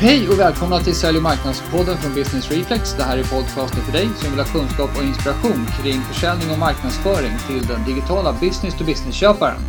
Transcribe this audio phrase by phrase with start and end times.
[0.00, 2.94] Hej och välkomna till Sälj och marknadspodden från Business Reflex.
[2.96, 6.58] Det här är podcasten för dig som vill ha kunskap och inspiration kring försäljning och
[6.58, 9.60] marknadsföring till den digitala business-to-business-köparen.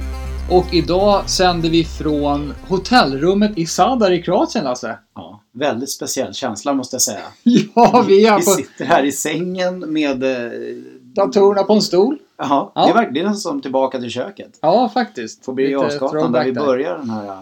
[0.51, 4.97] Och idag sänder vi från hotellrummet i Sadar i Kroatien, Lasse.
[5.15, 7.25] Ja, väldigt speciell känsla måste jag säga.
[7.75, 10.23] Ja, vi är Vi på sitter här i sängen med...
[10.23, 10.51] eh,
[11.01, 12.17] datorerna på en stol.
[12.37, 12.85] Jaha, Ja.
[12.85, 14.59] det är verkligen som tillbaka till köket.
[14.61, 15.45] Ja, faktiskt.
[15.45, 17.39] På Birger där vi börjar den här eh,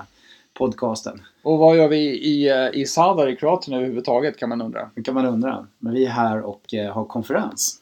[0.53, 1.21] podcasten.
[1.47, 4.89] Och vad gör vi i, eh, i Sadar i Kroatien överhuvudtaget kan man undra.
[4.95, 5.67] Det kan man undra.
[5.79, 7.79] Men vi är här och eh, har konferens.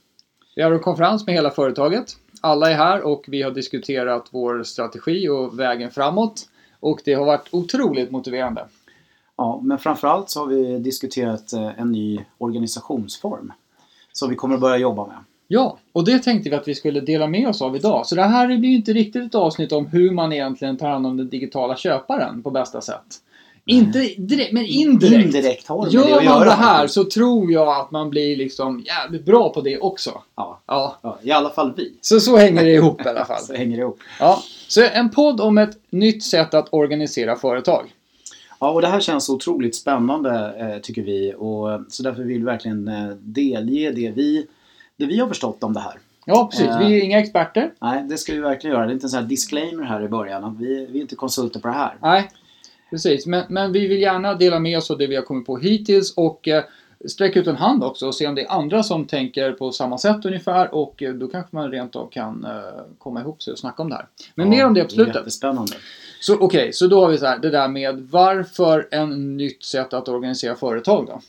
[0.55, 2.17] Vi har en konferens med hela företaget.
[2.41, 6.41] Alla är här och vi har diskuterat vår strategi och vägen framåt.
[6.79, 8.65] Och det har varit otroligt motiverande.
[9.37, 13.53] Ja, men framförallt så har vi diskuterat eh, en ny organisationsform.
[14.11, 15.17] Som vi kommer att börja jobba med.
[15.47, 18.05] Ja, och det tänkte vi att vi skulle dela med oss av idag.
[18.05, 21.07] Så det här blir ju inte riktigt ett avsnitt om hur man egentligen tar hand
[21.07, 23.21] om den digitala köparen på bästa sätt.
[23.67, 25.25] Inte direkt, men indirekt.
[25.25, 26.45] Indirekt har det med det Gör att man göra.
[26.45, 30.21] det här så tror jag att man blir liksom jävligt bra på det också.
[30.35, 31.93] Ja, Ja, ja, i alla fall vi.
[32.01, 33.39] så så hänger det ihop i alla fall.
[33.47, 33.99] Så hänger det ihop.
[34.19, 37.93] Ja, så en podd om ett nytt sätt att organisera företag.
[38.59, 41.33] Ja, och det här känns otroligt spännande eh, tycker vi.
[41.37, 44.47] Och, eh, så därför vill vi verkligen eh, delge det vi,
[44.97, 45.99] det vi har förstått om det här.
[46.25, 46.67] Ja, precis.
[46.67, 46.79] Eh.
[46.79, 47.71] Vi är inga experter.
[47.81, 48.85] Nej, det ska vi verkligen göra.
[48.85, 50.43] Det är inte en sån här disclaimer här i början.
[50.43, 51.95] Att vi, vi är inte konsulter på det här.
[52.01, 52.29] Nej,
[52.89, 53.25] precis.
[53.25, 56.13] Men, men vi vill gärna dela med oss av det vi har kommit på hittills
[56.13, 56.63] och eh,
[57.07, 59.97] sträcka ut en hand också och se om det är andra som tänker på samma
[59.97, 63.59] sätt ungefär och eh, då kanske man rent av kan eh, komma ihop sig och
[63.59, 64.07] snacka om det här.
[64.35, 65.15] Men mer om det på är slutet.
[65.15, 65.73] Jättespännande.
[66.19, 69.93] Så okej, så då har vi så här, det där med varför en nytt sätt
[69.93, 71.21] att organisera företag då?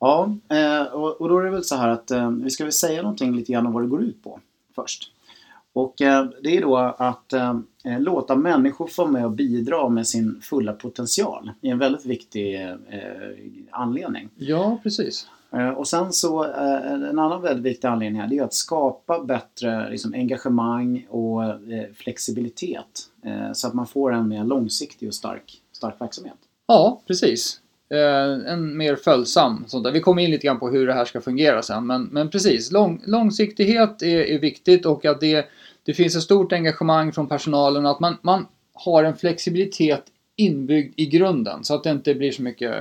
[0.00, 2.10] Ja, eh, och, då är det väl så här att
[2.42, 4.40] vi ska väl säga någonting lite grann om vad det går ut på
[4.74, 5.11] först.
[5.72, 7.54] Och eh, det är då att eh,
[7.98, 11.50] låta människor få med och bidra med sin fulla potential.
[11.60, 12.74] Det är en väldigt viktig eh,
[13.70, 14.28] anledning.
[14.36, 15.26] Ja, precis.
[15.76, 20.14] Och sen så en annan väldigt viktig anledning här det är att skapa bättre liksom,
[20.14, 21.42] engagemang och
[21.94, 23.00] flexibilitet.
[23.52, 26.36] Så att man får en mer långsiktig och stark, stark verksamhet.
[26.66, 27.61] Ja, precis.
[27.92, 29.92] Eh, en mer följsam sånt där.
[29.92, 31.86] Vi kommer in lite grann på hur det här ska fungera sen.
[31.86, 35.46] Men, men precis, lång, långsiktighet är, är viktigt och att det,
[35.82, 40.02] det finns ett stort engagemang från personalen att man, man har en flexibilitet
[40.36, 42.74] inbyggd i grunden så att det inte blir så mycket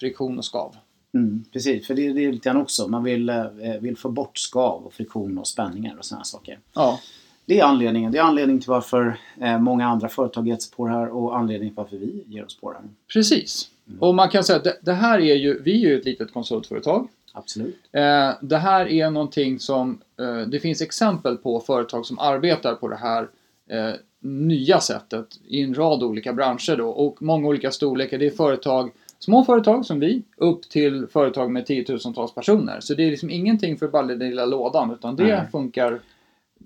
[0.00, 0.76] friktion och skav.
[1.14, 2.88] Mm, precis, för det, det är lite grann också.
[2.88, 3.44] Man vill, eh,
[3.80, 6.58] vill få bort skav och friktion och spänningar och sådana saker.
[6.74, 7.00] Ja,
[7.46, 8.12] Det är anledningen.
[8.12, 11.38] Det är anledningen till varför eh, många andra företag gett sig på det här och
[11.38, 12.88] anledningen till varför vi ger oss på det här.
[13.12, 13.70] precis.
[14.00, 16.32] Och man kan säga att det, det här är ju, vi är ju ett litet
[16.32, 17.08] konsultföretag.
[17.32, 17.76] Absolut.
[17.92, 22.88] Eh, det här är någonting som eh, det finns exempel på företag som arbetar på
[22.88, 23.28] det här
[23.70, 28.18] eh, nya sättet i en rad olika branscher då och många olika storlekar.
[28.18, 32.80] Det är företag, små företag som vi, upp till företag med tiotusentals personer.
[32.80, 35.46] Så det är liksom ingenting för bara den lilla lådan utan det Nej.
[35.52, 36.00] funkar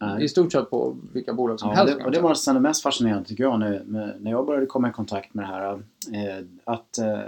[0.06, 0.24] Nej.
[0.24, 1.98] i stort sett på vilka bolag som Ja, helst.
[1.98, 3.82] det, och det var nästan det mest fascinerande tycker jag nu
[4.20, 5.72] när jag började komma i kontakt med det här.
[5.72, 7.18] Eh, att, eh,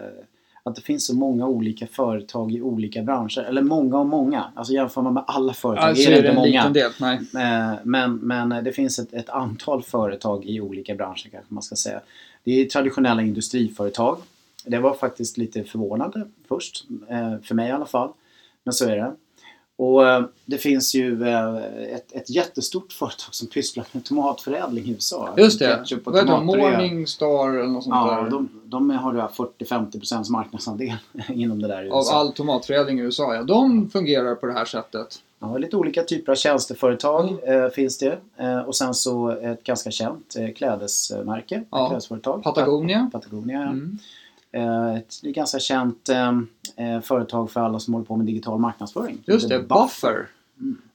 [0.62, 3.39] att det finns så många olika företag i olika branscher.
[3.39, 4.45] Eller många och många.
[4.55, 6.69] Alltså jämför man med alla företag Alltså är det det inte många.
[6.71, 6.91] del.
[7.01, 7.19] Nej.
[7.37, 11.77] Eh, Men, men det finns ett, ett antal företag i olika branscher kanske man ska
[11.77, 12.01] säga.
[12.45, 14.19] Det är traditionella industriföretag.
[14.67, 18.09] Det var faktiskt lite förvånande först, eh, för mig i alla fall.
[18.65, 19.12] Men så är det.
[19.77, 21.57] Och eh, det finns ju eh,
[21.95, 25.35] ett, ett jättestort företag som pysslar med tomatförädling i USA.
[25.37, 25.65] Just det.
[25.67, 28.31] Ketchup och Vad heter Morningstar eller något sånt Ja, där.
[28.31, 30.93] de, de har ju 40-50% marknadsandel
[31.29, 32.15] inom det där i Av USA.
[32.17, 33.35] all tomatförädling i USA.
[33.35, 35.19] Ja, de fungerar på det här sättet.
[35.41, 38.19] Ja, lite olika typer av tjänsteföretag eh, finns det.
[38.37, 41.89] Eh, och sen så ett ganska känt eh, klädesmärke, Ja.
[41.89, 42.43] klädesföretag.
[42.43, 43.11] Patagonia.
[43.12, 43.62] Patagonia, ja.
[43.62, 43.99] Mm.
[44.54, 46.32] Eh, ett ganska känt eh,
[46.76, 49.22] eh, företag för alla som håller på med digital marknadsföring.
[49.26, 50.28] Just det, Buffer.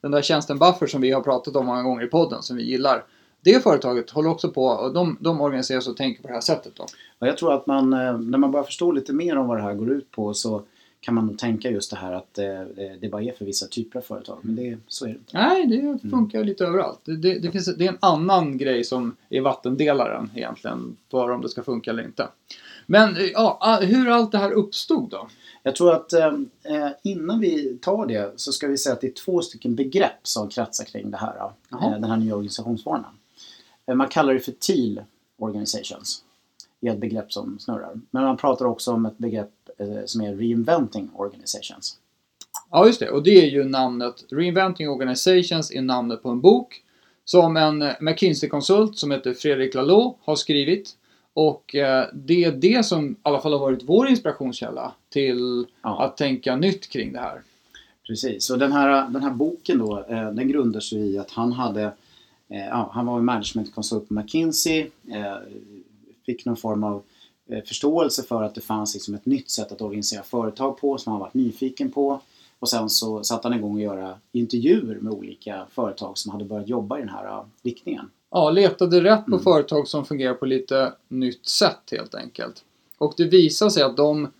[0.01, 2.63] Den där tjänsten Buffer som vi har pratat om många gånger i podden som vi
[2.63, 3.03] gillar.
[3.41, 6.73] Det företaget håller också på och de, de organiseras och tänker på det här sättet
[6.75, 6.85] då.
[7.19, 9.73] Och jag tror att man, när man börjar förstå lite mer om vad det här
[9.73, 10.61] går ut på så
[10.99, 12.33] kan man tänka just det här att
[13.01, 14.37] det bara är för vissa typer av företag.
[14.41, 15.37] Men det, så är det inte.
[15.37, 16.99] Nej, det funkar lite överallt.
[17.03, 21.41] Det, det, det, finns, det är en annan grej som är vattendelaren egentligen för om
[21.41, 22.27] det ska funka eller inte.
[22.91, 25.27] Men eh, ja, hur allt det här uppstod då?
[25.63, 26.33] Jag tror att eh,
[26.63, 30.19] eh, innan vi tar det så ska vi säga att det är två stycken begrepp
[30.23, 31.51] som kretsar kring det här.
[31.71, 33.11] Eh, den här nya organisationsformen.
[33.85, 35.03] Eh, man kallar det för TEAL
[35.37, 36.23] Organizations.
[36.79, 37.99] Det är ett begrepp som snurrar.
[38.11, 41.97] Men man pratar också om ett begrepp eh, som är Reinventing Organizations.
[42.71, 43.09] Ja, just det.
[43.09, 46.83] Och det är ju namnet Reinventing Organizations är namnet på en bok
[47.25, 50.95] som en McKinsey-konsult som heter Fredrik Laloux har skrivit.
[51.39, 56.03] Och eh, det är det som i alla fall har varit vår inspirationskälla till Ja.
[56.03, 57.41] att tänka nytt kring det här.
[58.07, 61.51] Precis, och den här, den här boken då, eh, den grundar sig i att han
[61.51, 61.83] hade,
[62.49, 64.79] eh, ja, han var managementkonsult på McKinsey,
[65.11, 65.35] eh,
[66.25, 67.03] fick någon form av
[67.49, 71.11] eh, förståelse för att det fanns liksom ett nytt sätt att organisera företag på som
[71.11, 72.21] han varit nyfiken på.
[72.59, 76.67] Och sen så satte han igång att göra intervjuer med olika företag som hade börjat
[76.69, 78.09] jobba i den här eh, riktningen.
[78.31, 79.43] Ja, letade rätt på Mm.
[79.43, 82.63] företag som fungerar på lite nytt sätt helt enkelt.
[82.97, 84.31] Och det visade sig att de,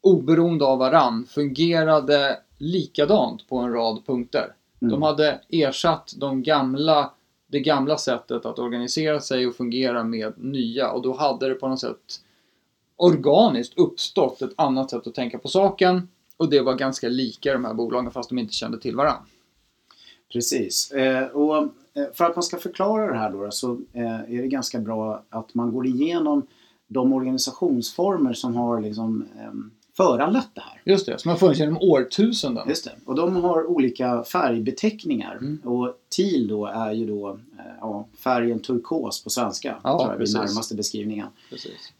[0.00, 4.54] oberoende av varann, fungerade likadant på en rad punkter.
[4.82, 4.92] Mm.
[4.92, 7.10] De hade ersatt de gamla,
[7.46, 11.68] det gamla sättet att organisera sig och fungera med nya och då hade det på
[11.68, 12.20] något sätt
[12.96, 17.64] organiskt uppstått ett annat sätt att tänka på saken och det var ganska lika de
[17.64, 19.22] här bolagen fast de inte kände till varandra.
[20.32, 20.90] Precis.
[20.92, 21.68] Eh, och
[22.14, 25.54] för att man ska förklara det här då så eh, är det ganska bra att
[25.54, 26.46] man går igenom
[26.86, 29.52] de organisationsformer som har liksom, eh,
[29.96, 30.82] föranlett det här.
[30.84, 32.68] Just det, som har funnits genom årtusenden.
[32.68, 32.92] Just det.
[33.04, 35.36] Och de har olika färgbeteckningar.
[35.36, 35.60] Mm.
[35.64, 39.76] Och teal då är ju då eh, ja, färgen turkos på svenska.
[39.82, 40.34] Ja, tror jag precis.
[40.34, 41.26] den närmaste beskrivningen.
[41.50, 41.92] Precis.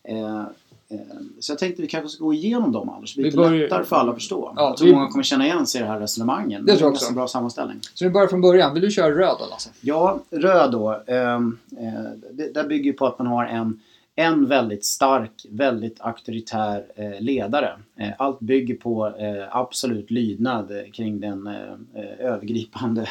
[0.89, 0.99] Eh,
[1.41, 3.15] så jag tänkte vi kanske ska gå igenom dem Anders.
[3.15, 4.53] Det blir börjar- lättare för alla att förstå.
[4.57, 6.67] Ja, jag tror vi- många kommer känna igen sig i det här resonemangen.
[6.67, 7.05] Det tror jag är en också.
[7.05, 7.79] ganska bra sammanställning.
[7.95, 8.75] Så vi börjar från början.
[8.75, 9.71] Vill du köra röd då Lasse?
[9.81, 11.03] Ja, röd då.
[11.07, 13.81] ehm, eh, det, det bygger på att man har en,
[14.17, 17.79] en väldigt stark, väldigt auktoritär eh, ledare.
[18.19, 19.13] Allt bygger på
[19.51, 21.49] absolut lydnad kring den
[22.19, 23.09] övergripande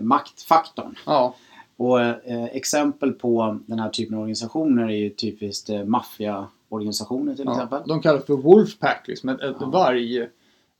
[0.00, 0.94] maktfaktorn.
[1.06, 1.34] Ja,
[1.76, 1.98] Och
[2.52, 5.84] exempel på den här typen av organisationer är ju typiskt eh,
[6.70, 7.52] maffiaorganisationer till ja.
[7.52, 7.82] exempel.
[7.86, 9.66] De kallas för Wolfpack, liksom ett, ett Ja.
[9.66, 10.28] varg...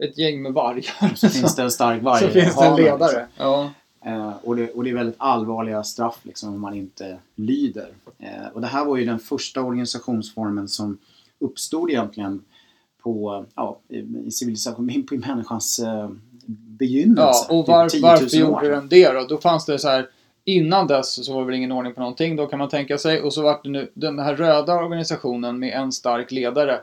[0.05, 1.15] Ett gäng med vargar.
[1.15, 2.21] Så finns det en stark varg.
[2.27, 2.99] så finns det en liksom.
[2.99, 3.27] ledare.
[3.37, 3.71] Ja.
[4.05, 7.89] Eh, och, det, och det är väldigt allvarliga straff liksom, om man inte lyder.
[8.19, 10.99] Eh, och det här var ju den första organisationsformen som
[11.39, 12.43] uppstod egentligen
[13.03, 16.11] på, ja, i, i civilisation, på människans eh,
[16.79, 17.47] begynnelse.
[17.49, 19.27] Ja, och typ var, 10 000 varför gjorde den det då?
[19.29, 20.09] Då fanns det så här
[20.51, 23.23] Innan dess så var det väl ingen ordning på någonting, då kan man tänka sig.
[23.23, 26.81] Och så var det nu den här röda organisationen med en stark ledare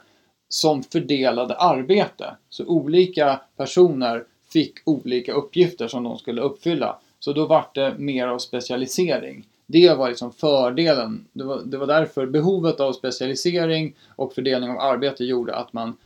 [0.50, 2.36] som fördelade arbete.
[2.50, 6.98] Så olika personer fick olika uppgifter som de skulle uppfylla.
[7.20, 9.48] Så då var det mer av specialisering.
[9.66, 11.28] Det var liksom fördelen.
[11.34, 15.98] Det var, det var därför behovet av specialisering och fördelning av arbete gjorde att man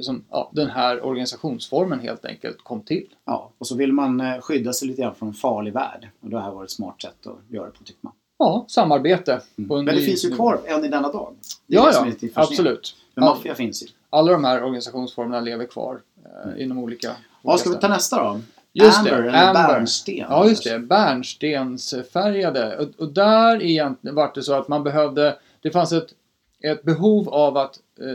[0.00, 3.06] som, ja, den här organisationsformen helt enkelt kom till.
[3.24, 6.08] Ja, och så vill man eh, skydda sig lite grann från en farlig värld.
[6.20, 8.12] Och det här var ett smart sätt att göra det på tycker man.
[8.38, 9.32] Ja, samarbete.
[9.56, 11.34] En Men det ny finns ju kvar än i denna dag.
[11.66, 12.96] Ja, ja, absolut.
[13.14, 13.86] Men maffia finns ju.
[14.10, 17.08] Alla de här organisationsformerna lever kvar eh, inom olika...
[17.08, 17.20] Mm.
[17.42, 18.40] Ja, olika ska vi ta nästa då?
[18.72, 19.68] Just Amber det, eller Amber.
[19.68, 20.16] bärnsten.
[20.16, 20.78] Ja, just det.
[20.78, 22.76] Bärnstensfärgade.
[22.78, 25.38] Och, och där egentligen var det så att man behövde...
[25.60, 26.14] Det fanns ett,
[26.62, 28.06] ett behov av att eh,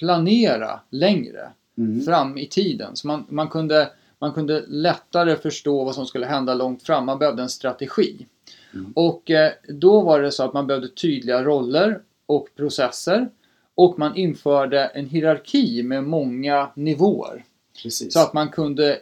[0.00, 2.00] planera längre Mm.
[2.00, 2.96] fram i tiden.
[2.96, 7.06] Så man, man, kunde, man kunde lättare förstå vad som skulle hända långt fram.
[7.06, 8.26] Man behövde en strategi.
[8.74, 8.92] Mm.
[8.96, 13.28] Och eh, då var det så att man behövde tydliga roller och processer.
[13.74, 17.44] Och man införde en hierarki med många nivåer.
[17.82, 18.12] Precis.
[18.12, 18.98] Så att man kunde eh,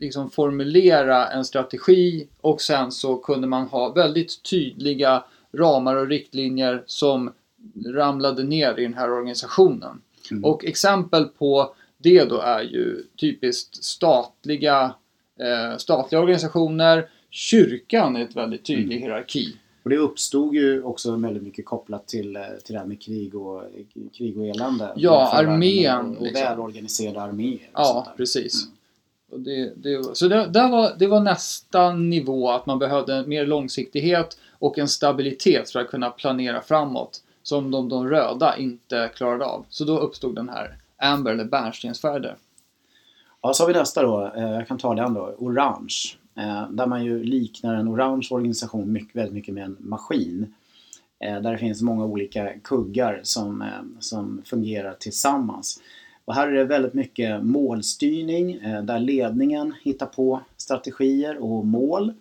[0.00, 6.82] liksom formulera en strategi och sen så kunde man ha väldigt tydliga ramar och riktlinjer
[6.86, 7.32] som
[7.86, 10.00] ramlade ner i den här organisationen.
[10.30, 10.44] Mm.
[10.44, 14.94] Och exempel på det då är ju typiskt statliga,
[15.40, 17.08] eh, statliga organisationer.
[17.30, 19.02] Kyrkan är ett väldigt tydlig Mm.
[19.08, 19.56] hierarki.
[19.82, 23.34] Och det uppstod ju också väldigt mycket kopplat till, eh, till det här med krig
[23.34, 23.62] och,
[24.18, 24.92] krig och elände.
[24.96, 26.44] Ja, armén, Och, liksom.
[26.44, 27.70] välorganiserade arméer.
[27.72, 28.64] Ja, precis.
[28.64, 28.76] Mm.
[29.32, 33.46] Och det, det, så det, där var, det var nästa nivå, att man behövde mer
[33.46, 37.22] långsiktighet och en stabilitet för att kunna planera framåt.
[37.42, 39.64] Som de, de röda inte klarade av.
[39.68, 42.36] Så då uppstod den här Amber eller bärnstensfärgade.
[43.42, 44.32] Ja, så har vi nästa då.
[44.36, 45.34] Eh, jag kan ta den då.
[45.38, 45.94] Orange.
[46.36, 50.54] Eh, där man ju liknar en orange organisation mycket, väldigt mycket med en maskin.
[51.20, 53.64] Eh, där det finns många olika kuggar som,
[54.00, 55.80] som fungerar tillsammans.
[56.24, 62.12] Och här är det väldigt mycket målstyrning där ledningen hittar på strategier och mål.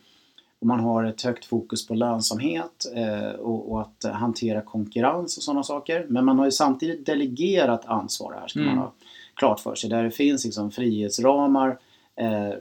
[0.62, 5.44] Och man har ett högt fokus på lönsamhet eh, och, och att hantera konkurrens och
[5.44, 6.06] sådana saker.
[6.10, 8.75] Men man har ju samtidigt delegerat ansvar här, ska Mm.
[8.75, 8.91] man ha
[9.34, 9.89] klart för sig.
[9.89, 11.80] Där det finns liksom frihetsramar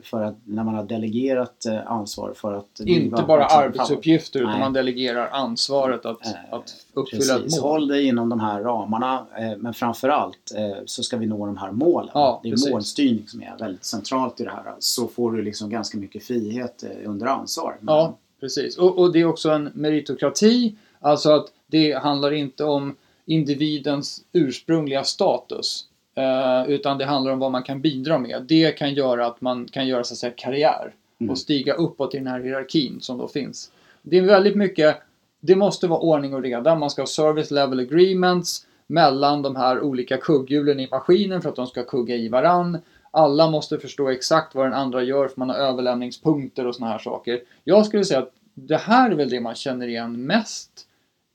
[0.03, 3.65] för att när man har delegerat eh, ansvar för att Inte bara framåt.
[3.65, 4.61] arbetsuppgifter utan Nej.
[4.61, 7.71] man delegerar ansvaret att, Eh, att uppfylla Precis, ett mål.
[7.73, 11.57] håll dig inom de här ramarna eh, men framförallt eh, så ska vi nå de
[11.57, 12.11] här målen.
[12.15, 12.71] Ja, det är precis.
[12.71, 14.75] målstyrning som är väldigt centralt i det här.
[14.79, 17.77] Så får du liksom ganska mycket frihet eh, under ansvar.
[17.81, 18.79] Men- Ja, precis.
[18.79, 20.75] Och, och det är också en meritokrati.
[21.01, 25.87] Alltså att det handlar inte om individens ursprungliga status.
[26.15, 28.43] Eh, utan det handlar om vad man kan bidra med.
[28.49, 31.31] Det kan göra att man kan göra så att säga, karriär Mm.
[31.31, 33.73] och stiga uppåt i den här hierarkin som då finns.
[34.03, 34.97] Det är väldigt mycket,
[35.41, 36.75] det måste vara ordning och reda.
[36.75, 41.57] Man ska ha service level agreements mellan de här olika kugghjulen i maskinen för att
[41.57, 42.79] de ska kugga i varann.
[43.11, 46.99] Alla måste förstå exakt vad den andra gör för man har överlämningspunkter och såna här
[46.99, 47.41] saker.
[47.65, 50.71] Jag skulle säga att det här är väl det man känner igen mest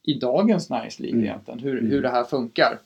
[0.04, 1.26] i dagens näringsliv Mm.
[1.26, 1.92] egentligen, hur, Mm.
[1.92, 2.80] hur det här funkar.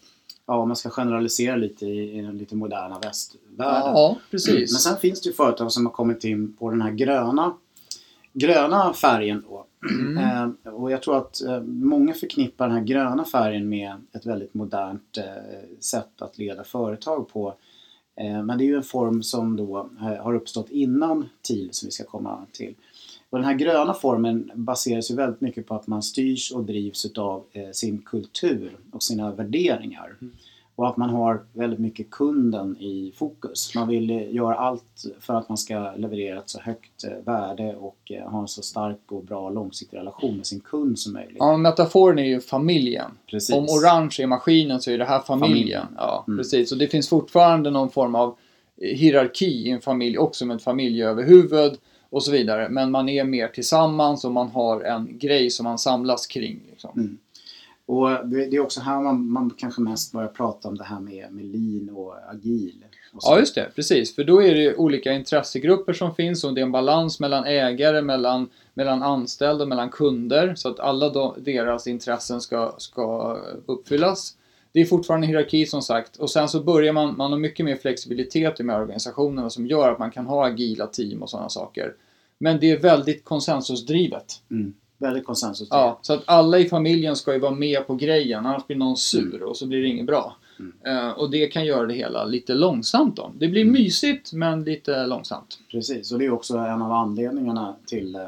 [0.49, 3.91] Ja, om man ska generalisera lite i, i den lite moderna västvärlden.
[3.93, 4.71] Ja, precis.
[4.71, 7.53] Men sen finns det ju företag som har kommit in på den här gröna,
[8.33, 9.65] gröna färgen då.
[9.89, 10.17] Mm.
[10.65, 14.53] Eh, och jag tror att eh, många förknippar den här gröna färgen med ett väldigt
[14.53, 17.55] modernt eh, sätt att leda företag på.
[18.15, 21.87] Eh, men det är ju en form som då eh, har uppstått innan TIL som
[21.87, 22.75] vi ska komma till.
[23.29, 27.05] Och den här gröna formen baseras ju väldigt mycket på att man styrs och drivs
[27.05, 30.15] utav eh, sin kultur och sina värderingar.
[30.21, 30.33] Mm.
[30.75, 33.75] Och att man har väldigt mycket kunden i fokus.
[33.75, 37.75] Man vill eh, göra allt för att man ska leverera ett så högt eh, värde
[37.75, 41.35] och eh, ha en så stark och bra långsiktig relation med sin kund som möjligt.
[41.39, 43.11] Ja, metaforen är ju familjen.
[43.29, 43.55] Precis.
[43.55, 45.49] Om orange är maskinen så är det här familjen.
[45.57, 45.85] Familjen.
[45.97, 46.37] Ja, Mm.
[46.37, 46.71] precis.
[46.71, 48.35] Och det finns fortfarande någon form av
[48.77, 51.77] hierarki i en familj också med ett familjeöverhuvud
[52.09, 52.69] och så vidare.
[52.69, 56.61] Men man är mer tillsammans och man har en grej som man samlas kring.
[56.69, 56.99] Liksom.
[56.99, 57.17] Mm.
[57.85, 60.99] Och det det är också här man, man kanske mest börjar prata om det här
[60.99, 62.83] med, med lean och agil.
[63.13, 63.19] Och.
[63.21, 63.71] Ja, just det.
[63.75, 64.15] Precis.
[64.15, 68.01] För då är det olika intressegrupper som finns och det är en balans mellan ägare,
[68.01, 70.55] mellan, mellan anställda och mellan kunder.
[70.55, 74.35] Så att alla de, deras intressen ska, ska uppfyllas.
[74.71, 76.15] Det är fortfarande en hierarki som sagt.
[76.17, 79.67] Och sen så börjar man, man har mycket mer flexibilitet i de här organisationerna som
[79.67, 81.93] gör att man kan ha agila team och sådana saker.
[82.37, 84.41] Men det är väldigt konsensusdrivet.
[84.51, 84.73] Mm.
[84.97, 85.67] Väldigt konsensus.
[85.71, 88.97] Ja, så att alla i familjen ska ju vara med på grejen, annars blir någon
[88.97, 90.35] sur och så blir det inget bra.
[90.59, 90.73] Mm.
[90.85, 93.31] Eh, och det kan göra det hela lite långsamt då.
[93.37, 93.73] Det blir Mm.
[93.73, 95.59] mysigt men lite långsamt.
[95.71, 98.21] Precis, och det är också en av anledningarna till eh,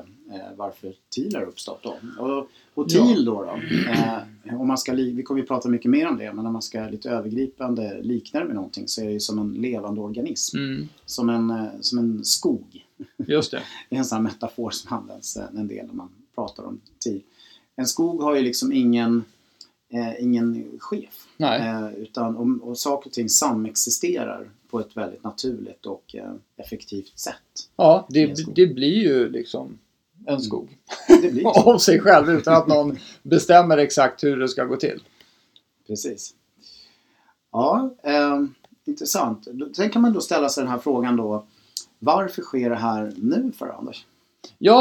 [0.56, 1.84] varför TIL har uppstått.
[1.84, 1.96] Då.
[2.24, 3.60] Och, och TIL då, då
[3.92, 6.62] eh, om man ska, vi kommer ju prata mycket mer om det, men om man
[6.62, 10.58] ska lite övergripande likna det med någonting så är det ju som en levande organism.
[10.58, 12.86] Mm, Som, en, eh, som en skog.
[13.18, 13.62] just det.
[13.90, 16.82] Det är en sån här metafor som används eh, en del när man pratar om
[17.00, 17.22] TIL.
[17.76, 19.24] En skog har ju liksom ingen,
[19.90, 21.28] eh, ingen chef.
[21.38, 27.20] Eh, utan, och, och saker och ting samexisterar på ett väldigt naturligt och eh, effektivt
[27.20, 27.36] sätt.
[27.76, 29.78] Ja, det, det blir ju liksom
[30.26, 30.78] en skog.
[31.08, 31.72] Det blir så.
[31.72, 35.04] Av sig själv utan att någon bestämmer exakt hur det ska gå till.
[35.88, 36.34] Precis.
[37.52, 38.42] Ja, eh,
[38.86, 39.48] intressant.
[39.74, 41.46] Sen kan man då ställa sig den här frågan då.
[42.00, 44.06] Varför sker det här nu för Anders?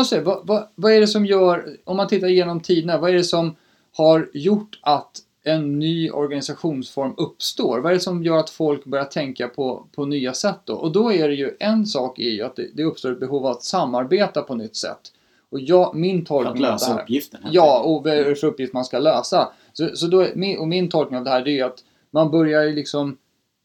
[0.09, 3.15] Säger, vad, vad, vad är det som gör, om man tittar igenom tiderna, vad är
[3.15, 3.57] det som
[3.93, 7.79] har gjort att en ny organisationsform uppstår?
[7.79, 10.75] Vad är det som gör att folk börjar tänka på, på nya sätt då?
[10.75, 13.47] Och då är det ju, en sak är ju att det, det uppstår ett behov
[13.47, 15.13] av att samarbeta på nytt sätt.
[15.51, 17.41] Och jag, min För att tolkning av det lösa här, uppgiften?
[17.51, 19.53] Ja, och för uppgift man ska lösa?
[19.73, 20.27] Så, så då,
[20.59, 23.19] och min tolkning av det här är att man börjar liksom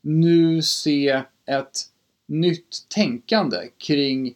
[0.04, 1.82] nu se ett
[2.28, 4.34] nytt tänkande kring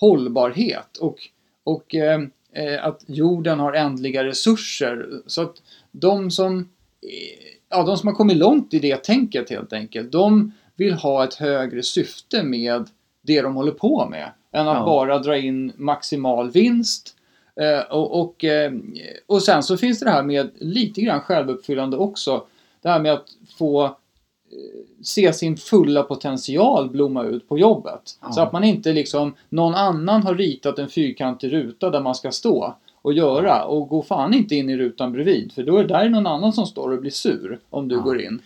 [0.00, 1.18] hållbarhet och,
[1.64, 2.20] och eh,
[2.52, 5.22] eh, att jorden har ändliga resurser.
[5.26, 9.72] Så att de som, eh, ja, de som har kommit långt i det tänket helt
[9.72, 12.88] enkelt, de vill ha ett högre syfte med
[13.22, 14.84] det de håller på med än att Ja.
[14.84, 17.16] bara dra in maximal vinst.
[17.60, 18.72] Eh, och, och, eh,
[19.26, 22.42] och sen så finns det det här med lite grann självuppfyllande också.
[22.82, 23.26] Det här med att
[23.58, 23.90] få eh,
[25.02, 28.18] se sin fulla potential blomma ut på jobbet.
[28.20, 28.32] Ja.
[28.32, 32.30] Så att man inte liksom, någon annan har ritat en fyrkantig ruta där man ska
[32.30, 35.88] stå och göra och gå fan inte in i rutan bredvid för då är det
[35.94, 38.00] där någon annan som står och blir sur om du Ja.
[38.02, 38.42] går in.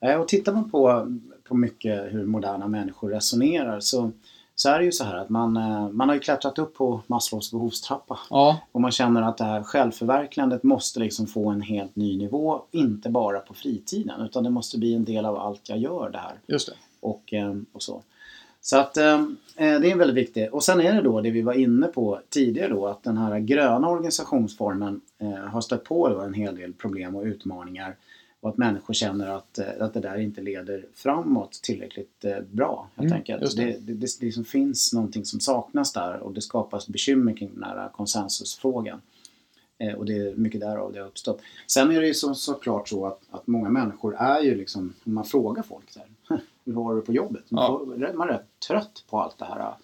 [0.00, 1.06] Eh, Och tittar man på,
[1.48, 4.10] på mycket hur moderna människor resonerar så,
[4.58, 7.00] så är det ju så här att man, eh, man har ju klättrat upp på
[7.06, 8.18] Maslows behovstrappa.
[8.30, 12.62] Ja, Och man känner att det här självförverkligandet måste liksom få en helt ny nivå.
[12.70, 16.18] Inte bara på fritiden utan det måste bli en del av allt jag gör det
[16.18, 16.34] här.
[16.46, 16.74] just det.
[17.00, 18.02] Och, eh, och så.
[18.60, 20.52] Så att eh, det är väldigt viktigt.
[20.52, 23.38] Och sen är det då det vi var inne på tidigare då att den här
[23.38, 27.96] gröna organisationsformen eh, har stött på en hel del problem och utmaningar.
[28.46, 32.88] Och att människor känner att, eh, att det där inte leder framåt tillräckligt eh, bra.
[32.94, 33.56] Helt Mm, enkelt.
[33.56, 33.78] Det, det.
[33.80, 37.88] det, det, liksom finns någonting som saknas där och det skapas bekymmer kring den här
[37.88, 39.00] konsensusfrågan.
[39.78, 41.40] Eh, och det är mycket därav det har uppstått.
[41.66, 45.14] Sen är det ju så, såklart så att, att många människor är ju liksom, om
[45.14, 47.44] man frågar folk här, hur har du på jobbet?
[47.48, 47.82] Ja.
[48.14, 49.74] man är rätt trött på allt det här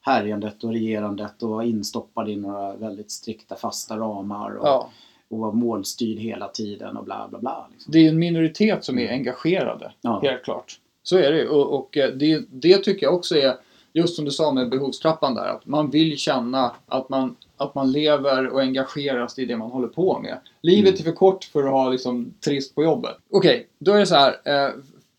[0.00, 4.50] härjandet och regerandet och instoppad i några väldigt strikta fasta ramar.
[4.50, 4.90] Och, Ja.
[5.30, 7.68] Och vara målstyrd hela tiden och bla bla bla.
[7.72, 7.92] Liksom.
[7.92, 10.20] Det är en minoritet som är engagerade, Ja.
[10.22, 10.78] helt klart.
[11.02, 13.54] Så är det och, och eh, det, det tycker jag också är,
[13.92, 17.92] just som du sa med behovstrappan där, att man vill känna att man, att man
[17.92, 20.38] lever och engageras i det man håller på med.
[20.62, 21.00] Livet Mm.
[21.00, 23.16] är för kort för att ha liksom, trist på jobbet.
[23.30, 24.70] Okej, då är det så här, eh,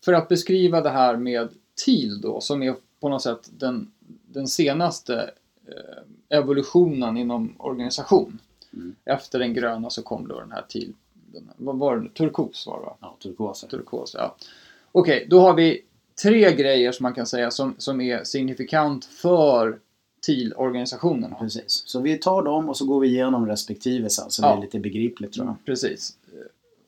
[0.04, 1.48] för att beskriva det här med
[1.84, 3.90] TIL då, som är på något sätt den,
[4.26, 5.30] den senaste
[5.68, 8.38] eh, evolutionen inom organisation.
[8.74, 8.94] Mm.
[9.04, 10.92] Efter den gröna så kom då den här TIL,
[11.32, 12.08] den, här- vad var det?
[12.08, 12.96] Turkos var det va?
[13.00, 13.68] Ja, turkoser.
[13.68, 14.36] Turkos, ja.
[14.92, 15.82] Okej, då har vi
[16.22, 19.78] tre grejer som man kan säga som, som är signifikant för
[20.26, 21.36] TIL-organisationerna.
[21.38, 21.82] Precis.
[21.86, 24.56] Så vi tar dem och så går vi igenom respektive sen så det Ja.
[24.56, 25.56] är lite begripligt tror jag.
[25.64, 26.16] Precis.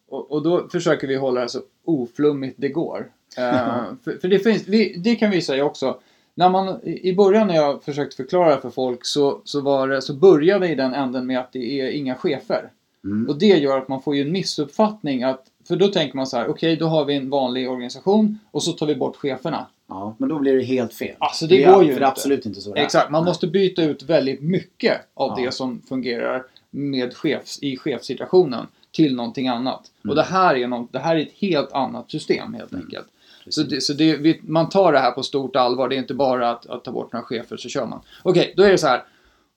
[0.09, 3.11] Och, och då försöker vi hålla det så oflummigt det går.
[3.39, 6.01] Eh, för för det, finns, vi, det kan vi säga också.
[6.35, 10.15] När man, I början när jag försökte förklara för folk så, så, var det, så
[10.15, 12.71] började det i den änden med att det är inga chefer.
[13.05, 13.29] Mm.
[13.29, 16.37] Och det gör att man får ju en missuppfattning att för då tänker man så
[16.37, 19.67] här, okej då har vi en vanlig organisation och så tar vi bort cheferna.
[19.89, 21.17] Ja, men då blir det helt fel.
[21.19, 22.07] Alltså, det är, går ju För det inte.
[22.07, 22.81] absolut inte så det.
[22.81, 23.31] Exakt, man Nej.
[23.31, 25.45] måste byta ut väldigt mycket av Ja.
[25.45, 29.91] det som fungerar med chefs, i chefssituationen till någonting annat.
[30.05, 30.11] Mm.
[30.11, 33.07] Och det här, är något, det här är ett helt annat system helt enkelt.
[33.49, 36.15] Så, det, så det, vi, man tar det här på stort allvar, det är inte
[36.15, 38.01] bara att, att ta bort några chefer så kör man.
[38.23, 39.05] Okej, då är det så här.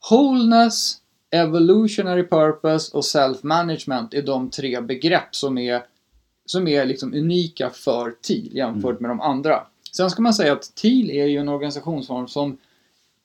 [0.10, 0.98] Wholeness,
[1.32, 5.82] evolutionary purpose och self-management är de tre begrepp som är,
[6.46, 9.64] som är liksom unika för TIL jämfört med de andra.
[9.92, 12.58] Sen ska man säga att TIL är ju en organisationsform som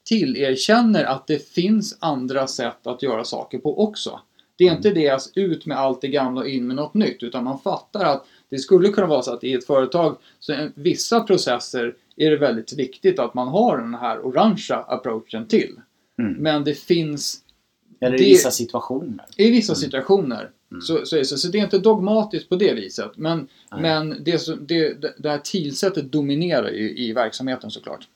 [0.04, 4.20] tillerkänner att det finns andra sätt att göra saker på också.
[4.56, 7.44] Det är inte deras ut med allt det gamla och in med något nytt, utan
[7.44, 11.94] man fattar att det skulle kunna vara så att i ett företag, så vissa processer
[12.16, 15.80] är det väldigt viktigt att man har den här orangea approachen till.
[16.18, 16.32] Mm.
[16.32, 17.38] Men det finns
[18.00, 19.24] Eller det- i vissa situationer.
[19.36, 20.80] i vissa situationer Mm.
[20.82, 23.10] så, så, är det så, så det är inte dogmatiskt på det viset.
[23.16, 23.82] Men, Nej.
[23.82, 28.08] men det, det, det- här TIL-sättet dominerar ju i verksamheten såklart.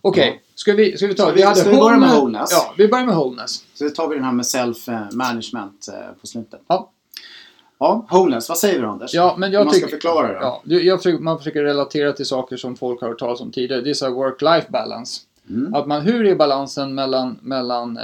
[0.00, 0.40] Okej, Ja.
[0.54, 1.22] ska, vi, ska vi ta...
[1.24, 2.48] Ska vi- ska vi börja med wholeness?
[2.52, 3.64] Ja, vi börjar med wholeness.
[3.74, 6.60] Så tar vi den här med self-management eh, på slutet.
[6.66, 6.90] Ja.
[7.78, 8.48] Ja, wholeness.
[8.48, 9.14] Vad säger du Anders?
[9.14, 10.38] Ja, men jag man ska tycker- förklara det.
[10.74, 13.82] Ja, jag försöker, man försöker relatera till saker som folk har hört talas om tidigare.
[13.82, 15.20] Det är så work-life balance.
[15.50, 15.74] Mm.
[15.74, 18.02] Att man, hur är balansen mellan, mellan eh,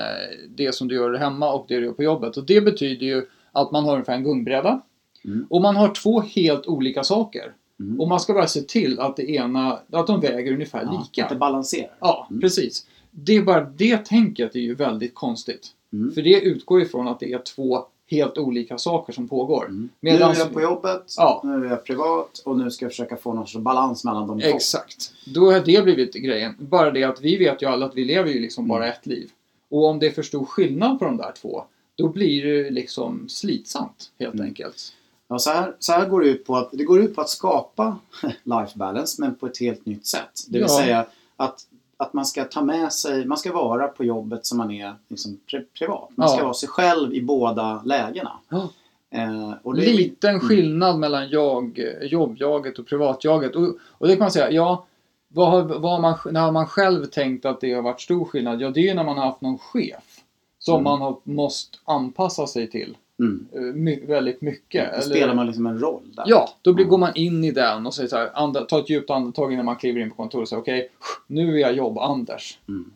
[0.49, 2.37] det som du gör hemma och det du gör på jobbet?
[2.37, 4.81] Och det betyder ju att man har ungefär en gungbräda.
[5.25, 5.47] Mm.
[5.51, 7.53] Och man har två helt olika saker.
[7.81, 8.01] Mm.
[8.01, 11.25] Och man ska bara se till att det ena, att de väger ungefär Ja, lika.
[11.25, 11.91] Att det balanserar.
[12.01, 12.41] Ja, Mm.
[12.41, 12.87] precis.
[13.11, 15.69] Det är bara det tänket är ju väldigt konstigt.
[15.93, 16.13] Mm.
[16.15, 19.65] För det utgår ifrån att det är två helt olika saker som pågår.
[19.65, 19.89] Mm.
[20.01, 21.41] Medans- Nu är jag på jobbet, Ja.
[21.45, 24.41] nu är jag privat och nu ska jag försöka få någon sorts balans mellan de
[24.41, 24.49] två.
[24.49, 25.13] Exakt.
[25.35, 26.55] Då har det blivit grejen.
[26.59, 28.97] Bara det att vi vet ju alla att vi lever ju liksom bara Mm.
[29.01, 29.31] ett liv.
[29.71, 33.29] Och om det är för stor skillnad på de där två, då blir det liksom
[33.29, 34.47] slitsamt helt Mm.
[34.47, 34.93] enkelt.
[35.29, 37.29] Ja, så, här, så här går det ut på att, det går ut på att
[37.29, 37.97] skapa
[38.43, 40.45] life balance men på ett helt nytt sätt.
[40.49, 40.83] Det vill Ja.
[40.83, 41.67] säga att,
[42.01, 45.41] att man ska ta med sig, man ska vara på jobbet som man är liksom,
[45.51, 46.09] pri, privat.
[46.15, 46.45] Man ska Ja.
[46.45, 48.33] vara sig själv i båda lägena.
[48.49, 48.69] Ja.
[49.11, 50.41] Eh, och det är- Liten Mm.
[50.41, 53.57] skillnad mellan jag, jobbjaget och privatjaget.
[53.57, 54.85] Och, och det kan man säga, ja,
[55.29, 58.25] vad har, vad har man, när har man själv tänkt att det har varit stor
[58.25, 58.61] skillnad?
[58.61, 60.21] Ja, det är ju när man har haft någon chef
[60.59, 60.85] som Mm.
[60.85, 63.47] man har måste anpassa sig till Mm.
[63.53, 64.95] eh, my, väldigt mycket.
[64.97, 66.25] Då spelar man liksom en roll där.
[66.27, 66.91] Ja, då blir, Ja.
[66.91, 69.65] går man in i den och säger så här, anda, ta ett djupt andetag innan
[69.65, 70.91] man kliver in på kontoret och säger okej,
[71.27, 72.59] nu är jag jobb-Anders.
[72.69, 72.91] Mm.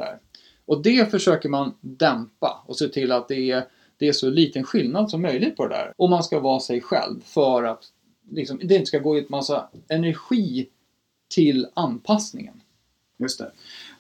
[0.67, 3.65] Och det försöker man dämpa och se till att det är,
[3.99, 5.93] det är så liten skillnad som möjligt på det där.
[5.97, 7.85] Och man ska vara sig själv för att
[8.31, 10.69] liksom, det inte ska gå ut massa energi
[11.35, 12.61] till anpassningen.
[13.19, 13.51] Just det.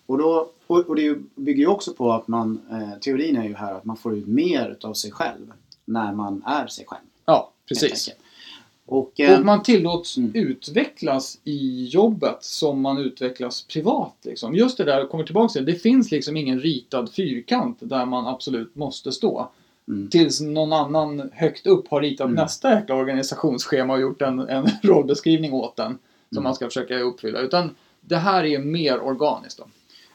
[0.06, 3.54] Och, då, och, och det bygger ju också på att man, eh, teorin är ju
[3.54, 5.52] här att man får ut mer av sig själv
[5.84, 7.04] när man är sig själv.
[7.26, 8.08] Ja, precis.
[8.08, 8.20] enkelt.
[8.86, 10.30] Och, eh, Och man tillåts Mm.
[10.34, 14.14] utvecklas i jobbet som man utvecklas privat.
[14.22, 14.54] Liksom.
[14.54, 18.06] Just det där, jag kommer tillbaka till det, det finns liksom ingen ritad fyrkant där
[18.06, 19.48] man absolut måste stå.
[19.88, 20.10] Mm.
[20.10, 22.34] Tills någon annan högt upp har ritat Mm.
[22.34, 25.86] nästa jäkla organisationsschema och gjort en, en rollbeskrivning åt den.
[26.28, 26.42] Som Mm.
[26.44, 27.38] man ska försöka uppfylla.
[27.38, 29.58] Utan det här är mer organiskt.
[29.58, 29.64] Då.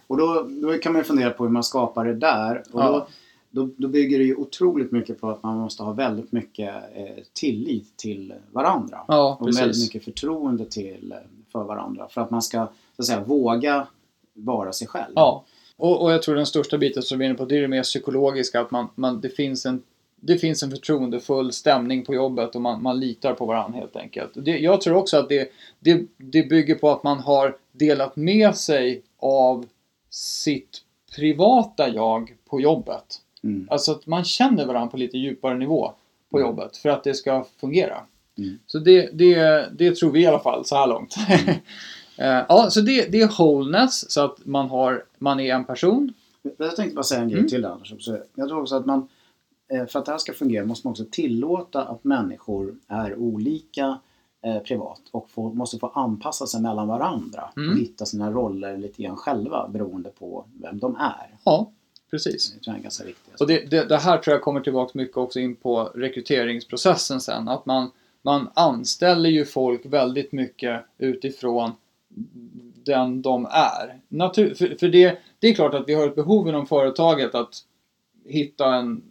[0.08, 2.63] Och då, då kan man fundera på hur man skapar det där.
[2.71, 2.88] Och Ja.
[2.91, 3.08] då,
[3.51, 7.23] då, då bygger det ju otroligt mycket på att man måste ha väldigt mycket eh,
[7.33, 8.99] tillit till varandra.
[9.07, 9.83] Ja, och väldigt precis.
[9.83, 11.17] mycket förtroende till, eh,
[11.51, 12.07] för varandra.
[12.09, 13.88] För att man ska så att säga, våga
[14.33, 15.13] vara sig själv.
[15.15, 15.45] Ja.
[15.77, 17.67] Och, och jag tror den största biten som vi är inne på, det är det
[17.67, 18.62] mer psykologiska.
[18.62, 19.83] Att man, man, det, finns en,
[20.15, 24.31] det finns en förtroendefull stämning på jobbet och man, man litar på varandra helt enkelt.
[24.33, 28.55] Det, jag tror också att det, det, det bygger på att man har delat med
[28.55, 29.65] sig av
[30.09, 30.83] sitt
[31.15, 33.21] privata jag på jobbet.
[33.43, 33.67] Mm.
[33.71, 35.91] Alltså att man känner varandra på lite djupare nivå.
[36.32, 36.49] på Mm.
[36.49, 37.97] jobbet för att det ska fungera.
[38.38, 38.60] Mm.
[38.67, 41.15] Så det, det, det tror vi i alla fall så här långt.
[42.17, 46.13] Eh, ja, så det, det är wholeness, så att man, har, man är en person.
[46.58, 47.49] Jag tänkte bara säga en grej Mm.
[47.49, 47.93] till där, Anders.
[47.93, 48.17] också.
[48.36, 49.08] Jag tror också att man,
[49.73, 53.99] eh, för att det här ska fungera måste man också tillåta att människor är olika
[54.45, 57.69] eh, privat och få, måste få anpassa sig mellan varandra Mm.
[57.71, 61.36] och hitta sina roller lite grann själva beroende på vem de är.
[61.43, 61.71] Ja,
[62.09, 62.51] precis.
[62.51, 63.41] Det tror jag är ganska viktigt.
[63.41, 67.47] Och det, det, det här tror jag kommer tillbaka mycket också in på rekryteringsprocessen sen.
[67.47, 67.91] Att man,
[68.21, 71.71] man anställer ju folk väldigt mycket utifrån
[72.83, 73.99] den de är.
[74.07, 77.55] Natur, för för det, det är klart att vi har ett behov inom företaget att
[78.25, 79.01] hitta en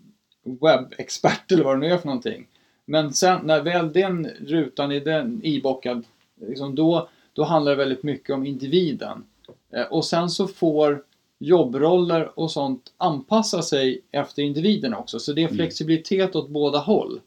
[0.43, 2.47] webbexpert eller vad det nu är för någonting.
[2.85, 6.05] Men sen när väl den rutan är den ibockad,
[6.41, 9.25] liksom då, då handlar det väldigt mycket om individen.
[9.73, 11.03] Eh, Och sen så får
[11.39, 15.19] jobbroller och sånt anpassa sig efter individen också.
[15.19, 15.57] Så det är Mm.
[15.57, 17.21] flexibilitet åt båda håll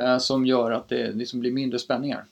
[0.00, 2.24] eh, som gör att det liksom blir mindre spänningar.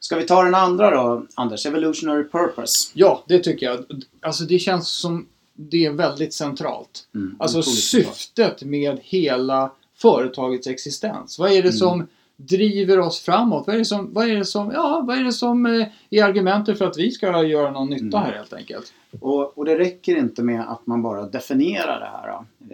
[0.00, 1.66] Ska vi ta den andra då, Anders?
[1.66, 2.90] Evolutionary purpose.
[2.94, 3.84] Ja, det tycker jag.
[4.20, 7.08] Alltså det känns som det är väldigt centralt.
[7.14, 11.38] Mm, Alltså syftet med hela företagets existens.
[11.38, 11.72] Vad är det Mm.
[11.72, 13.66] som driver oss framåt?
[13.66, 16.24] Vad är det som, vad är det som, ja, vad är, det som eh, är
[16.24, 18.20] argumentet för att vi ska göra någon nytta Mm.
[18.30, 18.92] här helt enkelt?
[19.20, 22.28] Och, och det räcker inte med att man bara definierar det här,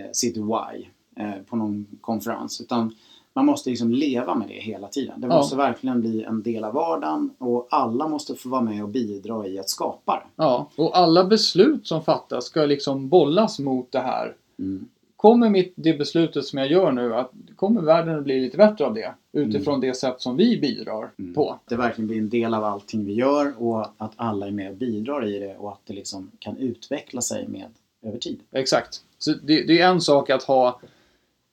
[0.04, 2.60] eh, sitt why, eh, på någon konferens.
[2.60, 2.94] Utan
[3.34, 5.20] man måste liksom leva med det hela tiden.
[5.20, 5.36] Det Ja.
[5.36, 9.46] måste verkligen bli en del av vardagen och alla måste få vara med och bidra
[9.46, 10.42] i att skapa det.
[10.42, 14.34] Ja, och alla beslut som fattas ska liksom bollas mot det här.
[14.58, 14.88] Mm.
[15.18, 18.87] Kommer mitt, det beslutet som jag gör nu, att kommer världen att bli lite bättre
[18.87, 19.14] av det?
[19.33, 21.35] Utifrån det sätt som vi bidrar Mm.
[21.35, 21.59] på.
[21.68, 24.76] Det verkligen blir en del av allting vi gör och att alla är med och
[24.76, 27.66] bidrar i det och att det liksom kan utveckla sig med
[28.02, 28.40] över tid.
[28.52, 29.00] Exakt.
[29.18, 30.81] Så det, det är en sak att ha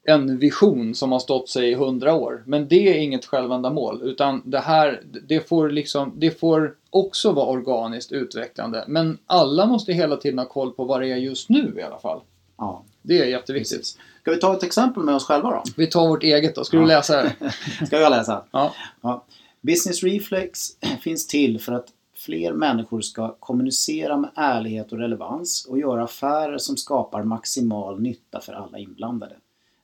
[0.04, 2.44] en vision som har stått sig i hundra år.
[2.46, 4.02] Men det är inget självändamål.
[4.04, 8.86] Utan det här, det får, liksom, det får också vara organiskt utvecklande.
[8.88, 12.00] Men alla måste hela tiden ha koll på vad det är just nu i alla
[12.00, 12.22] fall.
[12.58, 13.78] Ja, Det är jätteviktigt.
[13.80, 13.98] precis.
[14.22, 15.64] Ska vi ta ett exempel med oss själva då?
[15.78, 16.64] Vi tar vårt eget då.
[16.64, 16.88] Ska du Ja.
[16.88, 17.36] läsa det?
[17.86, 18.44] Ska jag läsa?
[18.52, 18.74] Ja.
[19.02, 19.26] Ja.
[19.62, 20.60] Business Reflex
[21.02, 21.88] finns till för att
[22.18, 28.40] fler människor ska kommunicera med ärlighet och relevans och göra affärer som skapar maximal nytta
[28.42, 29.36] för alla inblandade.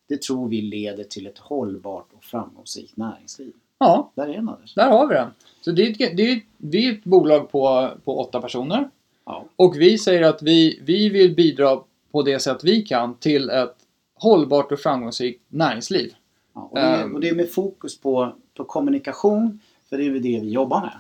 [0.10, 3.54] Det tror vi leder till ett hållbart och framgångsrikt näringsliv.
[3.80, 5.28] ja, Där är den där har vi den.
[5.62, 8.90] Så det är ett, det är, vi är ett bolag på, på åtta personer.
[9.26, 9.46] Ja.
[9.56, 11.80] Och vi säger att vi, vi vill bidra
[12.12, 13.76] på det sätt vi kan till ett
[14.16, 16.14] hållbart och framgångsrikt näringsliv.
[16.54, 17.16] Ja, och, det är, Ehm.
[17.16, 20.82] och det är med fokus på, på kommunikation, för det är ju det vi jobbar
[20.82, 20.98] med.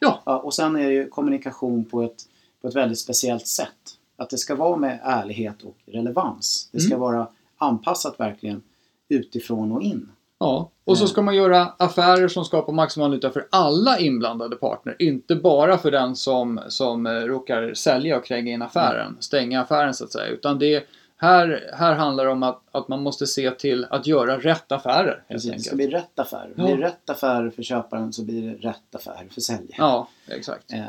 [0.00, 0.22] Ja.
[0.44, 2.22] och sen är det ju kommunikation på ett,
[2.60, 3.68] på ett väldigt speciellt sätt.
[4.16, 6.68] Att det ska vara med ärlighet och relevans.
[6.72, 7.00] Det ska Mm.
[7.00, 8.62] vara anpassat verkligen
[9.08, 10.08] utifrån och in.
[10.38, 11.08] Ja, och så Mm.
[11.08, 14.96] ska man göra affärer som skapar maximal nytta för alla inblandade partner.
[14.98, 19.94] Inte bara för den som, som eh, råkar sälja och kränga in affären, stänga affären
[19.94, 20.26] så att säga.
[20.26, 20.84] Utan det,
[21.16, 25.22] här, här handlar det om att, att man måste se till att göra rätt affärer
[25.28, 26.52] Precis, det ska bli rätt affär.
[26.56, 26.64] Ja.
[26.64, 29.74] Blir det rätt affär för köparen så blir det rätt affär för säljaren.
[29.78, 30.72] Ja, exakt.
[30.72, 30.80] Eh,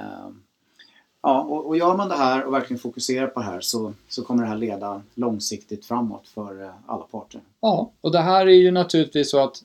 [1.24, 4.24] ja, och, och gör man det här och verkligen fokuserar på det här så, så
[4.24, 7.42] kommer det här leda långsiktigt framåt för eh, alla parter.
[7.62, 9.64] Ja, och det här är ju naturligtvis så att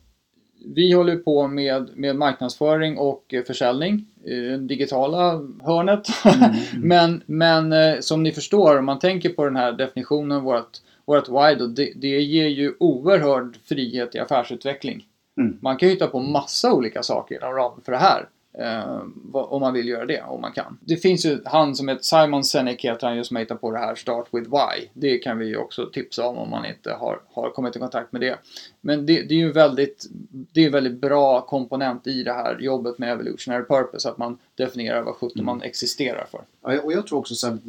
[0.67, 6.07] vi håller på med, med marknadsföring och eh, försäljning det digitala hörnet.
[6.77, 11.29] men men eh, som ni förstår, om man tänker på den här definitionen, vårt, vårt
[11.29, 15.05] why, då, det, det ger ju oerhörd frihet i affärsutveckling.
[15.41, 15.59] Mm.
[15.61, 18.29] Man kan ju hitta på massa olika saker inom ramen för det här.
[18.59, 19.01] Eh,
[19.33, 20.79] om man vill göra det, om man kan.
[20.81, 23.79] Det finns ju han som heter Simon Sinek heter han ju som hittar på det
[23.79, 24.89] här Start with Why.
[24.93, 28.13] Det kan vi ju också tipsa om om man inte har, har kommit i kontakt
[28.13, 28.39] med det.
[28.81, 30.07] Men det, det är ju väldigt,
[30.53, 34.09] det är en väldigt bra komponent i det här jobbet med evolutionary purpose.
[34.09, 36.41] Att man definierar vad sjutton man existerar för.
[36.63, 37.61] Ja, och jag tror också så att,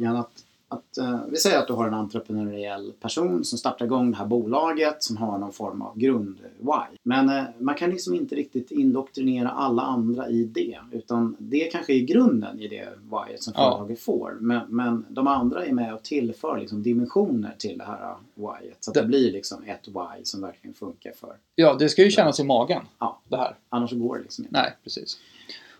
[0.74, 4.26] att eh, vi säger att du har en entreprenöriell person som startar igång det här
[4.26, 6.84] bolaget som har någon form av grund-why.
[7.02, 10.78] Men eh, man kan liksom inte riktigt indoktrinera alla andra i det.
[10.92, 13.62] Utan det kanske är grunden i det why som Ja.
[13.70, 14.36] företaget får.
[14.40, 18.70] Men, men de andra är med och tillför liksom dimensioner till det här why.
[18.80, 21.36] Så att det Det- blir liksom ett why som verkligen funkar för.
[21.54, 22.82] Ja, det ska ju kännas i magen.
[22.98, 23.20] Ja.
[23.28, 23.54] Det här.
[23.68, 24.56] Annars går det liksom inte.
[24.60, 25.18] Nej, precis.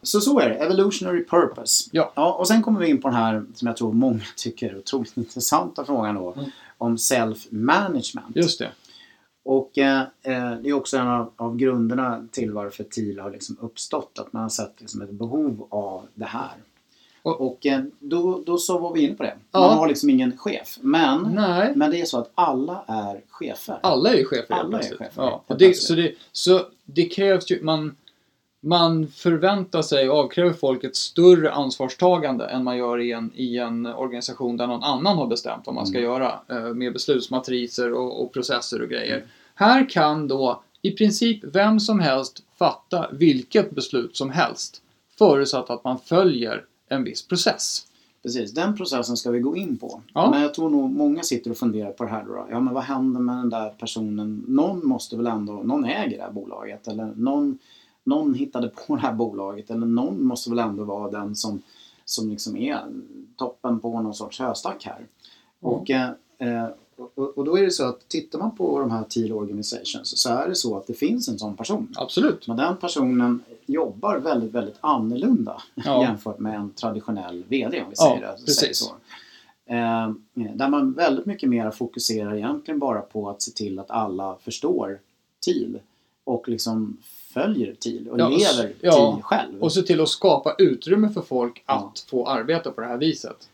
[0.04, 0.54] Så så är det.
[0.54, 1.88] Evolutionary purpose.
[1.92, 2.12] Ja.
[2.14, 2.32] ja.
[2.32, 5.16] Och sen kommer vi in på den här som jag tror många tycker är otroligt
[5.16, 6.32] intressanta frågan då.
[6.32, 6.50] Mm.
[6.78, 8.32] Om self-management.
[8.34, 8.70] Just det.
[9.44, 13.56] Och eh, eh, det är också en av, av grunderna till varför TIL har liksom
[13.60, 14.18] uppstått.
[14.18, 16.52] Att man har sett liksom ett behov av det här.
[17.22, 19.34] Och- Och eh, då, då så var vi inne på det.
[19.52, 19.60] Ja.
[19.60, 20.78] Man har liksom ingen chef.
[20.80, 21.72] Men, Nej.
[21.76, 23.78] men det är så att alla är chefer.
[23.82, 25.44] Alla är chefer Alla är chefer, Ja.
[25.46, 27.96] Och det, så, det, så det krävs ju, man,
[28.64, 33.58] man förväntar sig och avkräver folk ett större ansvarstagande än man gör i en, i
[33.58, 36.10] en organisation där någon annan har bestämt vad man ska Mm.
[36.10, 39.24] göra eh, med beslutsmatriser och, och processer och grejer.
[39.54, 44.82] Här kan då i princip vem som helst fatta vilket beslut som helst
[45.18, 47.86] förutsatt att man följer en viss process.
[48.22, 50.02] Precis, den processen ska vi gå in på.
[50.14, 50.30] Ja.
[50.30, 52.46] Men jag tror nog många sitter och funderar på det här då.
[52.50, 54.44] Ja, men vad händer med den där personen?
[54.48, 57.58] Någon måste väl ändå, någon äger det här bolaget eller någon,
[58.04, 61.62] någon hittade på det här bolaget eller någon måste väl ändå vara den som,
[62.04, 62.80] som liksom är
[63.36, 65.06] toppen på någon sorts höstack här.
[65.60, 65.68] Ja.
[65.68, 69.02] Och, eh, eh, och, och då är det så att tittar man på de här
[69.04, 71.94] teal organizations så är det så att det finns en sån person.
[71.96, 72.48] Absolut.
[72.48, 76.02] Men den personen jobbar väldigt, väldigt annorlunda Ja.
[76.02, 78.56] jämfört med en traditionell VD om vi Ja, säger, det, precis.
[78.56, 78.94] säger så.
[79.66, 80.12] Eh,
[80.54, 84.98] där man väldigt mycket mer fokuserar egentligen bara på att se till att alla förstår
[85.40, 85.78] TIL
[86.24, 86.96] och liksom
[87.34, 89.62] följer TIL och Ja, lever ja, TIL själv.
[89.62, 91.74] Och se till att skapa utrymme för folk Ja.
[91.92, 93.48] att få arbeta på det här viset.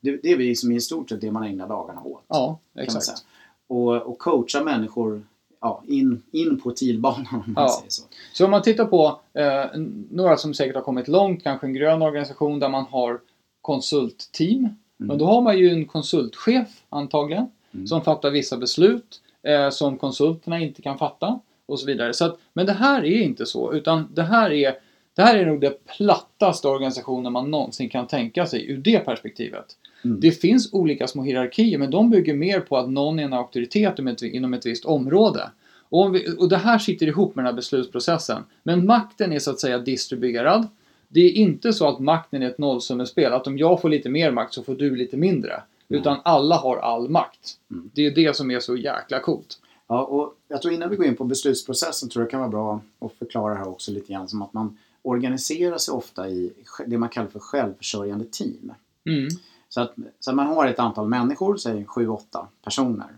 [0.00, 2.22] det, det är liksom i stort sett det man ägnar dagarna åt.
[2.28, 3.24] Ja, exakt.
[3.66, 5.22] Och, och coacha människor
[5.60, 7.68] ja, in, in på TIL-banan om man Ja.
[7.78, 8.02] säger så.
[8.32, 9.64] Så om man tittar på eh,
[10.10, 13.20] några som säkert har kommit långt, kanske en grön organisation där man har
[13.60, 14.68] konsultteam.
[14.96, 17.86] Men då har man ju en konsultchef antagligen Mm.
[17.86, 22.12] som fattar vissa beslut eh, som konsulterna inte kan fatta och så vidare.
[22.12, 24.74] Så att, men det här är inte så, utan det här är
[25.16, 29.64] det här är nog det plattaste organisationen man någonsin kan tänka sig ur det perspektivet.
[30.04, 30.20] Mm.
[30.20, 33.98] Det finns olika små hierarkier men de bygger mer på att någon är en auktoritet
[34.22, 35.50] inom ett, visst område.
[35.88, 38.42] Och, vi, och det här sitter ihop med den här beslutsprocessen.
[38.62, 40.68] Men makten är så att säga distribuerad.
[41.08, 44.30] Det är inte så att makten är ett nollsummespel, att om jag får lite mer
[44.30, 45.62] makt så får du lite mindre.
[45.88, 47.58] Utan alla har all makt.
[47.70, 47.90] Mm.
[47.94, 49.58] Det är det som är så jäkla coolt.
[49.88, 52.50] Ja, och jag tror innan vi går in på beslutsprocessen tror jag det kan vara
[52.50, 56.52] bra att förklara här också lite grann som att man organiserar sig ofta i
[56.86, 58.72] det man kallar för självförsörjande team.
[59.06, 59.28] Mm.
[59.68, 63.16] Så att, så att man har ett antal människor, säg 7-8 personer.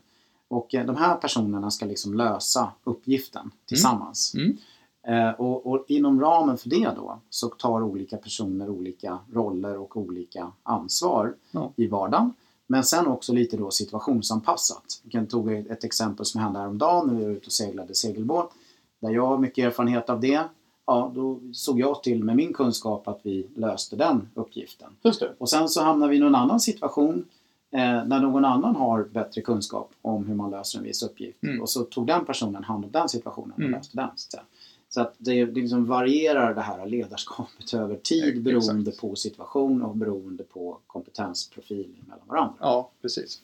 [0.48, 4.34] Och eh, de här personerna ska liksom lösa uppgiften tillsammans.
[4.34, 4.56] Mm.
[5.06, 9.96] Eh, och, och inom ramen för det då så tar olika personer olika roller och
[9.96, 11.72] olika ansvar Ja.
[11.76, 12.32] i vardagen.
[12.66, 15.02] Men sen också lite då situationsanpassat.
[15.10, 18.52] Jag tog ett exempel som hände häromdagen när vi var ute och seglade segelbåt.
[19.00, 20.40] Där jag har mycket erfarenhet av det.
[20.86, 24.88] Ja, då såg jag till med min kunskap att vi löste den uppgiften.
[25.02, 25.34] Just det.
[25.38, 27.24] Och sen så hamnar vi i någon annan situation
[27.70, 31.42] eh, där någon annan har bättre kunskap om hur man löser en viss uppgift.
[31.42, 31.60] Mm.
[31.62, 33.72] Och så tog den personen hand om den situationen och Mm.
[33.72, 34.08] löste den.
[34.16, 34.38] Så.
[34.96, 38.44] Så att det, det liksom varierar det här ledarskapet över tid Exakt.
[38.44, 42.54] beroende på situation och beroende på kompetensprofil mellan varandra.
[42.60, 43.40] Ja, precis.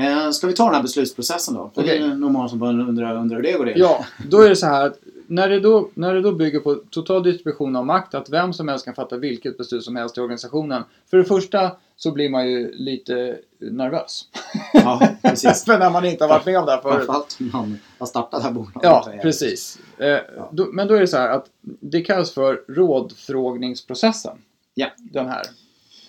[0.00, 1.70] Eh, ska vi ta den här beslutsprocessen då?
[1.74, 1.98] För Okej.
[1.98, 3.74] det är nog många som bara undrar, undrar hur det går till.
[3.76, 6.74] Ja, då är det så här att när det, då, när det då bygger på
[6.74, 10.20] total distribution av makt, att vem som helst kan fatta vilket beslut som helst i
[10.20, 10.82] organisationen.
[11.10, 14.24] För det första så blir man ju lite nervös.
[14.72, 15.64] ja precis.
[15.66, 16.96] För när man inte har varit med om det här förut.
[16.96, 18.82] Framförallt om man har startat det här bolaget.
[18.82, 19.78] Ja, precis.
[19.98, 20.18] Eh,
[20.50, 24.38] då, men då är det så här att det kallas för rådfrågningsprocessen.
[24.74, 24.86] Ja.
[24.96, 25.42] Den här.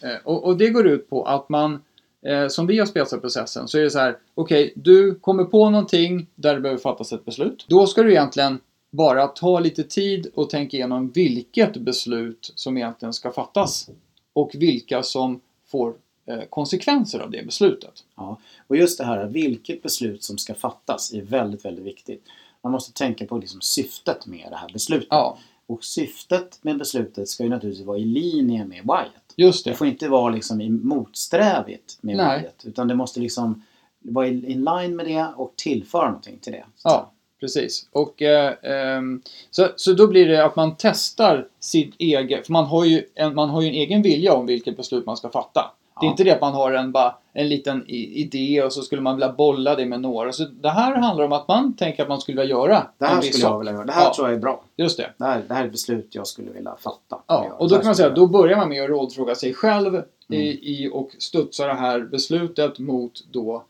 [0.02, 1.82] Eh, och, och det går ut på att man,
[2.26, 4.18] eh, som vi har spetsat processen, så är det så här.
[4.36, 7.66] Okej, du kommer på någonting där det behöver fattas ett beslut.
[7.70, 8.60] Då ska du egentligen
[8.92, 13.90] bara ta lite tid och tänka igenom vilket beslut som egentligen ska fattas.
[14.34, 15.94] Och vilka som får
[16.26, 18.04] eh, konsekvenser av det beslutet.
[18.16, 22.24] Ja, och just det här vilket beslut som ska fattas är väldigt, väldigt viktigt.
[22.64, 25.08] Man måste tänka på liksom syftet med det här beslutet.
[25.10, 29.21] Ja, Och syftet med beslutet ska ju naturligtvis vara i linje med whyet.
[29.36, 29.76] Just Det det.
[29.76, 32.40] får inte vara liksom motsträvigt med Nej.
[32.40, 32.64] whyet.
[32.66, 33.64] Utan det måste liksom
[34.00, 36.64] vara in in line med det och tillföra någonting till det.
[36.84, 37.88] Ja, precis.
[37.92, 42.46] Och, eh, ehm, så, så då blir det att man testar sitt eget...
[42.46, 45.18] För man har, ju en, man har ju en egen vilja om vilket beslut man
[45.18, 45.72] ska fatta.
[46.00, 49.02] Det är inte det att man har en, bara, en liten idé och så skulle
[49.02, 50.32] man vilja bolla det med några.
[50.32, 53.22] Så det här handlar om att man tänker att man skulle vilja göra Det här
[53.22, 53.86] skulle jag vilja göra.
[53.86, 54.14] Det här Ja.
[54.16, 54.64] tror jag är bra.
[54.76, 55.10] Just det.
[55.18, 57.18] Det här, det här är ett beslut jag skulle vilja fatta.
[57.28, 60.02] Ja, och då kan man säga att då börjar man med att rådfråga sig själv
[60.28, 63.64] i, i och studsa det här beslutet mot då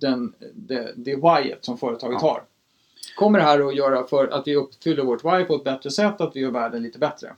[0.00, 2.28] den, det, det whyet som företaget Ja.
[2.28, 2.42] har.
[3.16, 6.20] Kommer det här att göra för att vi uppfyller vårt why på ett bättre sätt,
[6.20, 7.32] att vi gör världen lite bättre?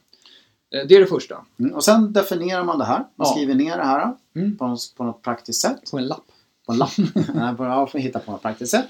[0.75, 1.37] Eh, Det är det första.
[1.59, 2.99] Mm, och sen definierar man det här.
[2.99, 3.25] Man Ja.
[3.25, 4.57] skriver ner det här Mm.
[4.57, 5.91] på, något, på något praktiskt sätt.
[5.91, 6.25] På en lapp.
[6.67, 6.91] på en lapp.
[7.35, 8.87] Nej, ja, får hitta på något praktiskt sätt.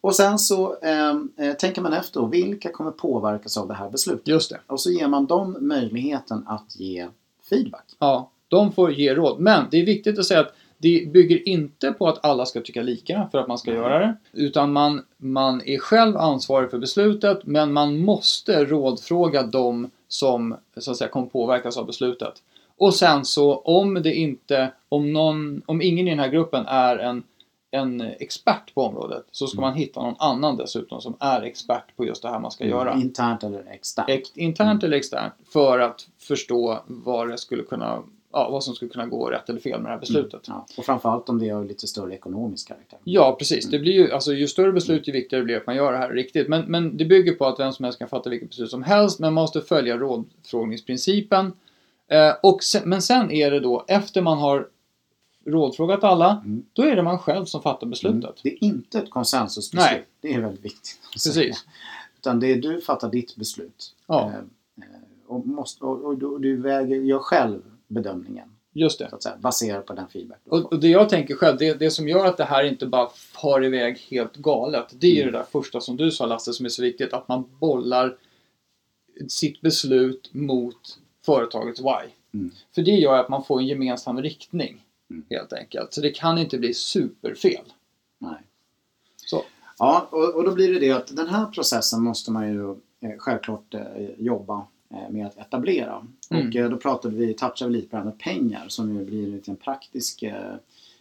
[0.00, 4.28] Och sen så ehm, eh, tänker man efter vilka kommer påverkas av det här beslutet?
[4.28, 4.60] Just det.
[4.66, 7.06] Och så ger man dem möjligheten att ge
[7.50, 7.84] feedback.
[7.98, 9.40] Ja, De får ge råd.
[9.40, 12.82] Men det är viktigt att säga att det bygger inte på att alla ska tycka
[12.82, 13.80] lika för att man ska Nej.
[13.80, 14.16] göra det.
[14.32, 20.90] Utan man, man är själv ansvarig för beslutet men man måste rådfråga dem som så
[20.90, 22.42] att säga kommer påverkas av beslutet.
[22.76, 26.98] Och sen så om det inte, om någon, om ingen i den här gruppen är
[26.98, 27.22] en,
[27.70, 32.04] en expert på området så ska man hitta någon annan dessutom som är expert på
[32.04, 32.94] just det här man ska göra.
[32.94, 34.08] Internt eller externt.
[34.08, 38.90] Ex- internt eller externt för att förstå vad det skulle kunna ja, vad som skulle
[38.90, 40.40] kunna gå rätt eller fel med det här beslutet.
[40.46, 40.66] Ja.
[40.78, 42.98] Och framförallt om det är av lite större ekonomisk karaktär.
[43.04, 43.70] Ja, precis.
[43.70, 45.98] Det blir ju, alltså, ju större beslut, ju viktigare blir det att man gör det
[45.98, 46.48] här riktigt.
[46.48, 49.18] Men, men det bygger på att vem som helst kan fatta vilket beslut som helst,
[49.18, 51.52] men man måste följa rådfrågningsprincipen.
[52.08, 54.68] Eh, och sen, men sen är det då, efter man har
[55.46, 56.62] rådfrågat alla, Mm.
[56.72, 58.40] då är det man själv som fattar beslutet.
[58.42, 59.90] Det är inte ett konsensusbeslut.
[59.90, 60.04] Nej.
[60.20, 61.00] Det är väldigt viktigt.
[61.12, 61.64] Precis.
[62.18, 63.94] Utan det är du fattar ditt beslut.
[64.06, 64.26] Ja.
[64.28, 64.90] Eh, eh,
[65.26, 68.48] och, måste, och, och, du- du väger, gör själv bedömningen.
[68.72, 69.10] Just det.
[69.10, 70.72] Så att säga, baserat på den feedback du har Och, fått.
[70.72, 73.64] och det jag tänker själv, det, det som gör att det här inte bara far
[73.64, 75.32] iväg helt galet, det är ju Mm.
[75.32, 78.16] det där första som du sa Lasse som är så viktigt, att man bollar
[79.28, 82.10] sitt beslut mot företagets why.
[82.34, 82.50] Mm.
[82.74, 85.24] För det gör att man får en gemensam riktning, Mm.
[85.30, 85.94] helt enkelt.
[85.94, 87.64] Så det kan inte bli superfel.
[88.18, 88.42] Nej.
[89.16, 89.42] Så.
[89.78, 93.18] Ja, och, och då blir det det att den här processen måste man ju eh,
[93.18, 93.82] självklart eh,
[94.18, 94.66] jobba
[95.10, 96.06] med att etablera.
[96.30, 96.48] Mm.
[96.48, 99.04] Och eh, då pratade vi, touchade vi lite på det här med pengar som ju
[99.04, 100.54] blir lite en praktisk, eh,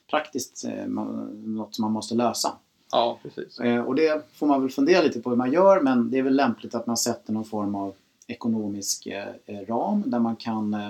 [0.09, 2.53] praktiskt eh, något som man måste lösa.
[2.91, 3.59] Ja, precis.
[3.59, 6.23] Eh, och det får man väl fundera lite på hur man gör men det är
[6.23, 7.93] väl lämpligt att man sätter någon form av
[8.27, 10.89] ekonomisk eh, eh, ram där man kan, eh,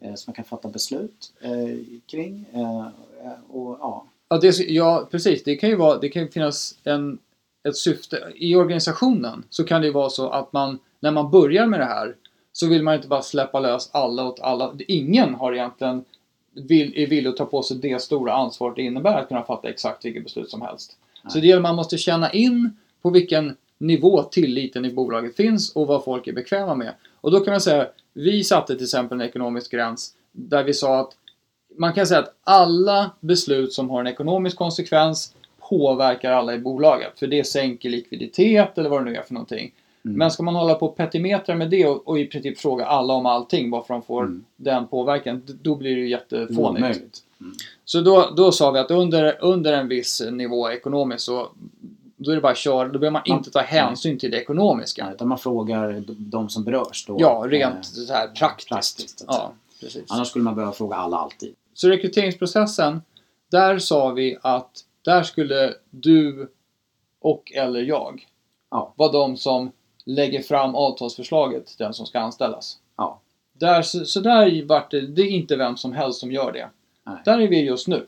[0.00, 2.44] eh, som man kan fatta beslut eh, kring.
[2.52, 2.86] Eh,
[3.26, 5.44] eh, och, ja, Ja, det, ja, precis.
[5.44, 7.18] Det kan ju vara, det kan ju finnas en,
[7.68, 8.32] ett syfte.
[8.34, 11.84] I organisationen så kan det ju vara så att man, när man börjar med det
[11.84, 12.16] här,
[12.52, 14.74] så vill man inte bara släppa lös alla åt alla.
[14.88, 16.04] Ingen har egentligen
[16.52, 19.68] vill, är villig att ta på sig det stora ansvaret det innebär att kunna fatta
[19.68, 20.96] exakt vilket beslut som helst.
[21.28, 25.86] Så det gäller man måste känna in på vilken nivå tilliten i bolaget finns och
[25.86, 26.94] vad folk är bekväma med.
[27.20, 31.00] Och då kan man säga, vi satte till exempel en ekonomisk gräns där vi sa
[31.00, 31.16] att
[31.76, 35.34] man kan säga att alla beslut som har en ekonomisk konsekvens
[35.68, 37.18] påverkar alla i bolaget.
[37.18, 39.72] För det sänker likviditet eller vad det nu är för någonting.
[40.04, 40.18] Mm.
[40.18, 43.14] Men ska man hålla på och petimetra med det och, och i princip fråga alla
[43.14, 44.44] om allting varför de får Mm.
[44.56, 46.58] den påverkan, då blir det ju jättefånigt.
[46.58, 47.22] omöjligt.
[47.84, 51.48] Så då, då sa vi att under, under en viss nivå ekonomiskt så
[52.16, 55.12] då är det bara att köra, då behöver man inte ta hänsyn till det ekonomiska.
[55.14, 57.16] Utan man frågar de som berörs då.
[57.20, 58.68] Ja, rent eh, så här praktiskt.
[58.68, 60.04] praktiskt, att ja, precis.
[60.08, 61.54] Annars skulle man behöva fråga alla alltid.
[61.74, 63.02] Så rekryteringsprocessen,
[63.50, 64.70] där sa vi att
[65.04, 66.48] där skulle du
[67.20, 68.26] och eller jag
[68.70, 68.92] Ja.
[68.96, 69.70] vara de som
[70.04, 72.78] lägger fram avtalsförslaget den som ska anställas.
[72.96, 73.20] Ja.
[73.52, 76.68] Där, så, så där vart det, det är inte vem som helst som gör det.
[77.04, 77.16] Nej.
[77.24, 78.06] Där är vi just nu.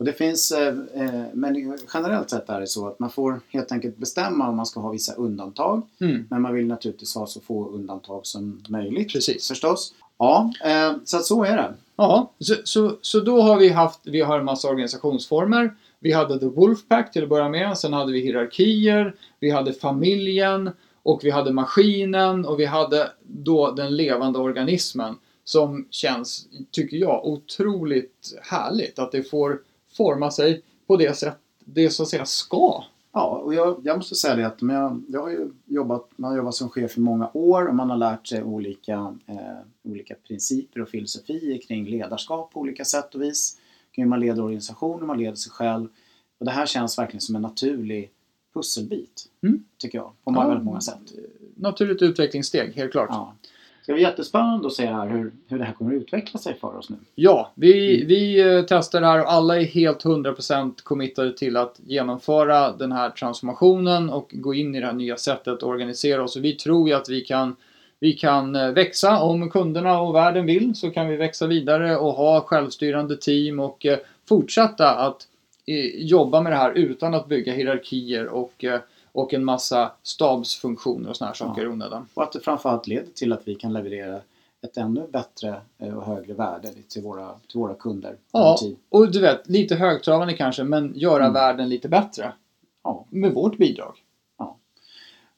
[0.00, 3.72] Och det finns, eh, eh, men generellt sett är det så att man får helt
[3.72, 5.82] enkelt bestämma om man ska ha vissa undantag.
[6.00, 6.26] Mm.
[6.30, 9.12] Men man vill naturligtvis ha så få undantag som möjligt.
[9.12, 9.48] Precis.
[9.48, 9.94] Förstås.
[10.18, 11.74] Ja, eh, så att så är det.
[11.96, 15.74] Ja, så, så, så då har vi haft, vi har en massa organisationsformer.
[15.98, 20.70] Vi hade The Wolfpack till att börja med, sen hade vi hierarkier, vi hade familjen
[21.02, 27.26] och vi hade maskinen och vi hade då den levande organismen som känns, tycker jag,
[27.26, 29.60] otroligt härligt att det får
[29.96, 32.84] forma sig på det sätt det så att säga ska.
[33.12, 36.38] Ja, och jag, jag måste säga det att jag, jag har ju jobbat, man har
[36.38, 40.80] jobbat som chef i många år och man har lärt sig olika, eh, olika principer
[40.80, 43.56] och filosofier kring ledarskap på olika sätt och vis.
[43.92, 45.88] Hur man leder organisationer, man leder sig själv.
[46.38, 48.10] Och det här känns verkligen som en naturlig
[48.54, 49.24] pusselbit.
[49.42, 49.64] Mm.
[49.78, 50.12] Tycker jag.
[50.24, 50.48] På många, Ja.
[50.48, 51.00] väldigt många sätt.
[51.54, 53.08] Naturligt utvecklingssteg, helt klart.
[53.10, 53.34] Ja.
[53.42, 56.54] Det ska bli jättespännande att se här hur, hur det här kommer att utveckla sig
[56.60, 56.96] för oss nu.
[57.14, 61.80] Ja, vi, vi eh, testar det här och alla är helt 100% committade till att
[61.86, 66.36] genomföra den här transformationen och gå in i det här nya sättet att organisera oss.
[66.36, 67.56] Och vi tror ju att vi kan,
[68.00, 72.12] vi kan eh, växa om kunderna och världen vill så kan vi växa vidare och
[72.12, 75.26] ha självstyrande team och eh, fortsätta att
[75.98, 78.80] jobba med det här utan att bygga hierarkier och, eh,
[79.12, 82.06] och en massa stabsfunktioner och såna här saker i onödan.
[82.14, 84.20] Och att det framförallt leder till att vi kan leverera
[84.62, 88.16] ett ännu bättre eh, och högre värde till våra, till våra kunder.
[88.32, 88.58] Ja,
[88.88, 91.32] och du vet, lite högtravande kanske, men göra Mm.
[91.32, 92.32] världen lite bättre.
[92.84, 93.04] Ja.
[93.10, 93.94] Med vårt bidrag.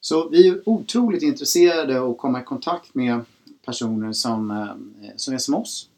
[0.05, 3.21] Så vi är otroligt intresserade av att komma i kontakt med
[3.65, 5.89] personer som, eh, som är som oss.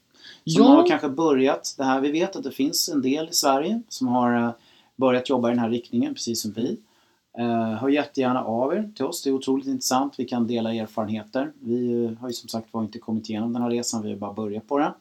[0.46, 2.00] Som har kanske börjat det här.
[2.00, 4.50] Vi vet att det finns en del i Sverige som har eh,
[4.96, 6.78] börjat jobba i den här riktningen, precis som vi.
[7.38, 9.22] Eh, hör jättegärna av er till oss.
[9.22, 10.14] Det är otroligt intressant.
[10.18, 11.52] Vi kan dela erfarenheter.
[11.60, 14.02] Vi eh, har ju som sagt var inte kommit igenom den här resan.
[14.02, 14.92] Vi har bara börjat på den.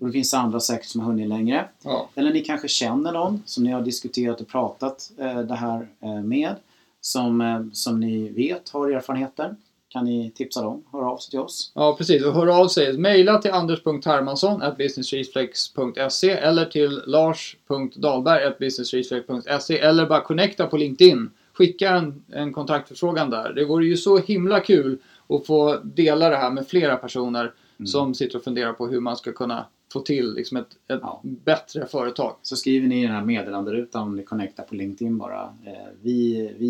[0.00, 1.68] Och det finns andra säkert som har hunnit längre.
[1.82, 2.08] Ja.
[2.14, 6.20] Eller ni kanske känner någon som ni har diskuterat och pratat eh, det här eh,
[6.20, 6.54] med.
[7.00, 9.56] Som, som ni vet har erfarenheter.
[9.88, 10.84] Kan ni tipsa dem?
[10.92, 11.72] Höra av sig till oss.
[11.74, 12.24] Ja, precis.
[12.24, 12.98] Och hör av sig.
[12.98, 21.30] Maila till anders.hermansson businessreflex.se eller till lars.dahlberg businessreflex.se eller bara connecta på LinkedIn.
[21.52, 23.52] Skicka en, en kontaktförfrågan där.
[23.52, 27.52] Det vore ju så himla kul att få dela det här med flera personer
[27.84, 31.20] som sitter och funderar på hur man ska kunna få till liksom ett, ett Ja.
[31.22, 32.36] bättre företag.
[32.42, 35.42] Så skriver ni i den här meddelanderutan om ni connectar på LinkedIn bara.
[35.66, 35.72] Eh,
[36.02, 36.66] vi, vi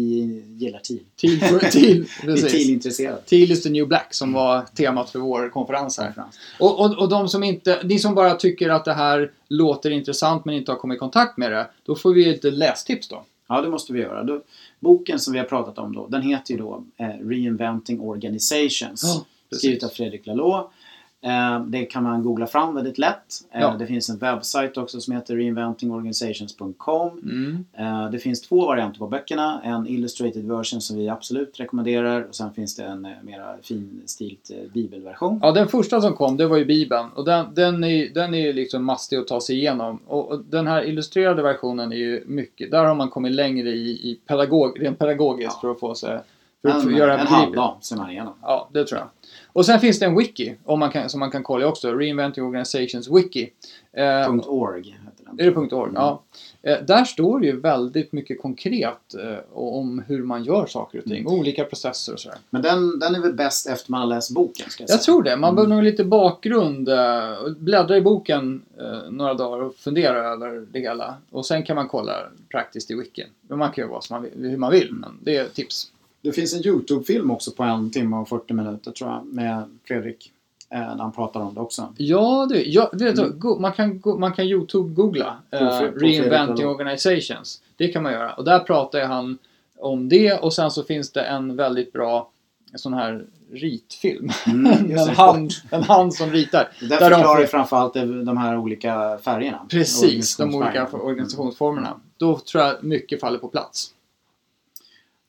[0.57, 1.01] gillar TIL.
[1.17, 2.53] Tid, för, tid, Vi är precis.
[2.53, 3.21] TIL-intresserade.
[3.23, 6.13] Teal is the new black som var temat för vår konferens här.
[6.61, 10.45] Och, och, och de som inte, ni som bara tycker att det här låter intressant
[10.45, 13.25] men inte har kommit i kontakt med det, då får vi ett lästips då.
[13.49, 14.23] Ja, det måste vi göra.
[14.25, 14.43] Då,
[14.81, 19.03] boken som vi har pratat om då, den heter ju då eh, Reinventing Organizations.
[19.51, 19.59] Precis.
[19.59, 20.75] skrivet av Fredrik Laloux.
[21.23, 23.35] Eh, det kan man googla fram väldigt lätt.
[23.53, 23.75] Eh, Ja.
[23.79, 27.19] Det finns en webbsajt också som heter reinventingorganizations.com.
[27.23, 27.65] Mm.
[27.79, 29.61] Eh, det finns två varianter på böckerna.
[29.65, 35.41] En illustrated version som vi absolut rekommenderar och sen finns det en mera finstilt bibelversion.
[35.43, 37.07] Ja, den första som kom, det var ju Bibeln.
[37.15, 40.01] Och den, den är den är ju liksom mastig att ta sig igenom.
[40.07, 43.91] Och, och den här illustrerade versionen är ju mycket, där har man kommit längre i,
[43.91, 45.61] i pedagog, rent pedagogiskt Ja.
[45.61, 46.19] för att få sig,
[46.63, 48.33] för att En, göra en halvdag ser man igenom.
[48.43, 49.09] Ja, det tror jag.
[49.53, 51.93] Och sen finns det en wiki om man kan, som man kan kolla också.
[51.95, 53.51] Reinventing Organizations Wiki.
[53.93, 55.41] Eh, .org heter den.
[55.41, 55.93] Är det .org?
[55.95, 56.23] Ja.
[56.63, 61.05] Eh, där står det ju väldigt mycket konkret eh, om hur man gör saker och
[61.05, 61.27] ting.
[61.27, 62.39] Olika processer och sådär.
[62.51, 64.71] Men den, den är väl bäst efter man har läst boken?
[64.71, 65.05] Ska jag, Jag säga.
[65.15, 65.37] tror det.
[65.37, 66.89] Man behöver nog lite bakgrund.
[66.89, 71.15] eh, Bläddra i boken eh, några dagar och fundera över det hela.
[71.31, 72.13] Och sen kan man kolla
[72.51, 73.27] praktiskt i wikin.
[73.49, 74.93] Men man kan göra vad som man vill, hur man vill.
[74.93, 75.93] Men det är tips.
[76.21, 80.33] Det finns en YouTube-film också på en timme och 40 minuter tror jag med Fredrik.
[80.71, 81.95] Eh, när han pratar om det också.
[81.97, 82.63] Ja, du.
[82.71, 85.57] Ja, vet du, go- man, kan, man kan YouTube-googla på
[85.99, 87.63] Reinventing Organizations.
[87.77, 88.33] Det kan man göra.
[88.35, 89.39] Och där pratar han
[89.79, 92.31] om det och sen så finns det en väldigt bra
[92.75, 94.31] sån här ritfilm.
[94.47, 94.67] Mm,
[94.99, 96.69] en, hand, en hand som ritar.
[96.81, 99.67] Där Där de förklarar ju framförallt de de här olika färgerna.
[99.71, 102.01] Precis, de olika organisationsformerna.
[102.17, 103.95] Då tror jag mycket faller på plats.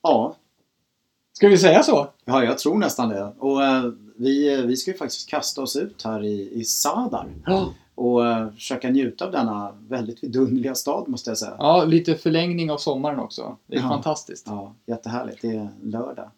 [0.04, 0.36] Ja,
[1.40, 2.08] Ska vi säga så?
[2.26, 3.34] ja, jag tror nästan det.
[3.40, 3.84] Och eh,
[4.18, 7.70] vi, vi ska ju faktiskt kasta oss ut här i, i Sadar Ja.
[7.96, 11.54] och eh, försöka njuta av denna väldigt vidunderliga stad måste jag säga.
[11.60, 13.58] Ja, lite förlängning av sommaren också.
[13.68, 13.90] Det är Ja.
[13.90, 14.44] fantastiskt.
[14.48, 15.42] Ja, jättehärligt.
[15.42, 16.30] Det är lördag.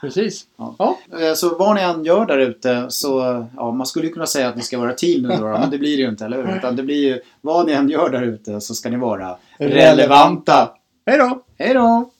[0.00, 0.46] Precis.
[0.56, 0.96] Ja.
[1.20, 4.48] Eh, Så vad ni än gör där ute så, ja, man skulle ju kunna säga
[4.48, 6.56] att ni ska vara team nu då, men det blir det ju inte, eller hur?
[6.56, 10.70] Utan det blir ju, vad ni än gör där ute så ska ni vara Relevanta.
[11.06, 11.42] Hej då!
[11.58, 12.10] Hej då!